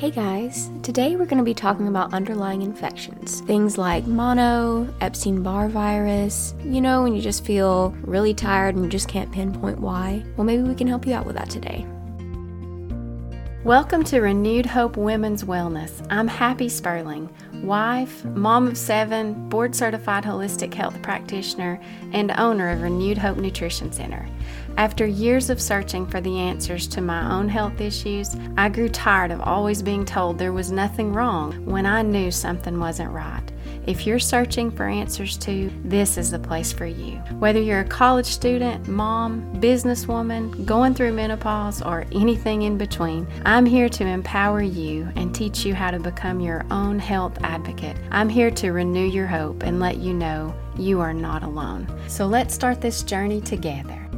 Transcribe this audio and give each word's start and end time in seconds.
Hey 0.00 0.10
guys, 0.10 0.70
today 0.82 1.14
we're 1.14 1.26
going 1.26 1.36
to 1.36 1.44
be 1.44 1.52
talking 1.52 1.86
about 1.86 2.14
underlying 2.14 2.62
infections. 2.62 3.42
Things 3.42 3.76
like 3.76 4.06
mono, 4.06 4.88
Epstein 5.02 5.42
Barr 5.42 5.68
virus, 5.68 6.54
you 6.64 6.80
know, 6.80 7.02
when 7.02 7.14
you 7.14 7.20
just 7.20 7.44
feel 7.44 7.90
really 8.00 8.32
tired 8.32 8.76
and 8.76 8.84
you 8.86 8.90
just 8.90 9.08
can't 9.08 9.30
pinpoint 9.30 9.78
why. 9.78 10.24
Well, 10.38 10.46
maybe 10.46 10.62
we 10.62 10.74
can 10.74 10.86
help 10.86 11.06
you 11.06 11.12
out 11.12 11.26
with 11.26 11.36
that 11.36 11.50
today. 11.50 11.86
Welcome 13.62 14.02
to 14.04 14.22
Renewed 14.22 14.64
Hope 14.64 14.96
Women's 14.96 15.44
Wellness. 15.44 16.06
I'm 16.08 16.28
Happy 16.28 16.70
Spurling, 16.70 17.28
wife, 17.62 18.24
mom 18.24 18.68
of 18.68 18.78
seven, 18.78 19.50
board 19.50 19.74
certified 19.74 20.24
holistic 20.24 20.72
health 20.72 21.02
practitioner, 21.02 21.78
and 22.14 22.30
owner 22.38 22.70
of 22.70 22.80
Renewed 22.80 23.18
Hope 23.18 23.36
Nutrition 23.36 23.92
Center. 23.92 24.26
After 24.80 25.04
years 25.04 25.50
of 25.50 25.60
searching 25.60 26.06
for 26.06 26.22
the 26.22 26.38
answers 26.38 26.86
to 26.86 27.02
my 27.02 27.30
own 27.30 27.50
health 27.50 27.82
issues, 27.82 28.34
I 28.56 28.70
grew 28.70 28.88
tired 28.88 29.30
of 29.30 29.42
always 29.42 29.82
being 29.82 30.06
told 30.06 30.38
there 30.38 30.54
was 30.54 30.72
nothing 30.72 31.12
wrong 31.12 31.66
when 31.66 31.84
I 31.84 32.00
knew 32.00 32.30
something 32.30 32.80
wasn't 32.80 33.10
right. 33.10 33.42
If 33.86 34.06
you're 34.06 34.18
searching 34.18 34.70
for 34.70 34.88
answers 34.88 35.36
too, 35.36 35.70
this 35.84 36.16
is 36.16 36.30
the 36.30 36.38
place 36.38 36.72
for 36.72 36.86
you. 36.86 37.16
Whether 37.40 37.60
you're 37.60 37.80
a 37.80 37.84
college 37.84 38.24
student, 38.24 38.88
mom, 38.88 39.54
businesswoman, 39.60 40.64
going 40.64 40.94
through 40.94 41.12
menopause, 41.12 41.82
or 41.82 42.06
anything 42.12 42.62
in 42.62 42.78
between, 42.78 43.26
I'm 43.44 43.66
here 43.66 43.90
to 43.90 44.06
empower 44.06 44.62
you 44.62 45.06
and 45.14 45.34
teach 45.34 45.62
you 45.66 45.74
how 45.74 45.90
to 45.90 46.00
become 46.00 46.40
your 46.40 46.64
own 46.70 46.98
health 46.98 47.36
advocate. 47.42 47.98
I'm 48.10 48.30
here 48.30 48.50
to 48.52 48.72
renew 48.72 49.06
your 49.06 49.26
hope 49.26 49.62
and 49.62 49.78
let 49.78 49.98
you 49.98 50.14
know 50.14 50.54
you 50.78 51.00
are 51.00 51.12
not 51.12 51.42
alone. 51.42 51.86
So 52.08 52.26
let's 52.26 52.54
start 52.54 52.80
this 52.80 53.02
journey 53.02 53.42
together. 53.42 54.09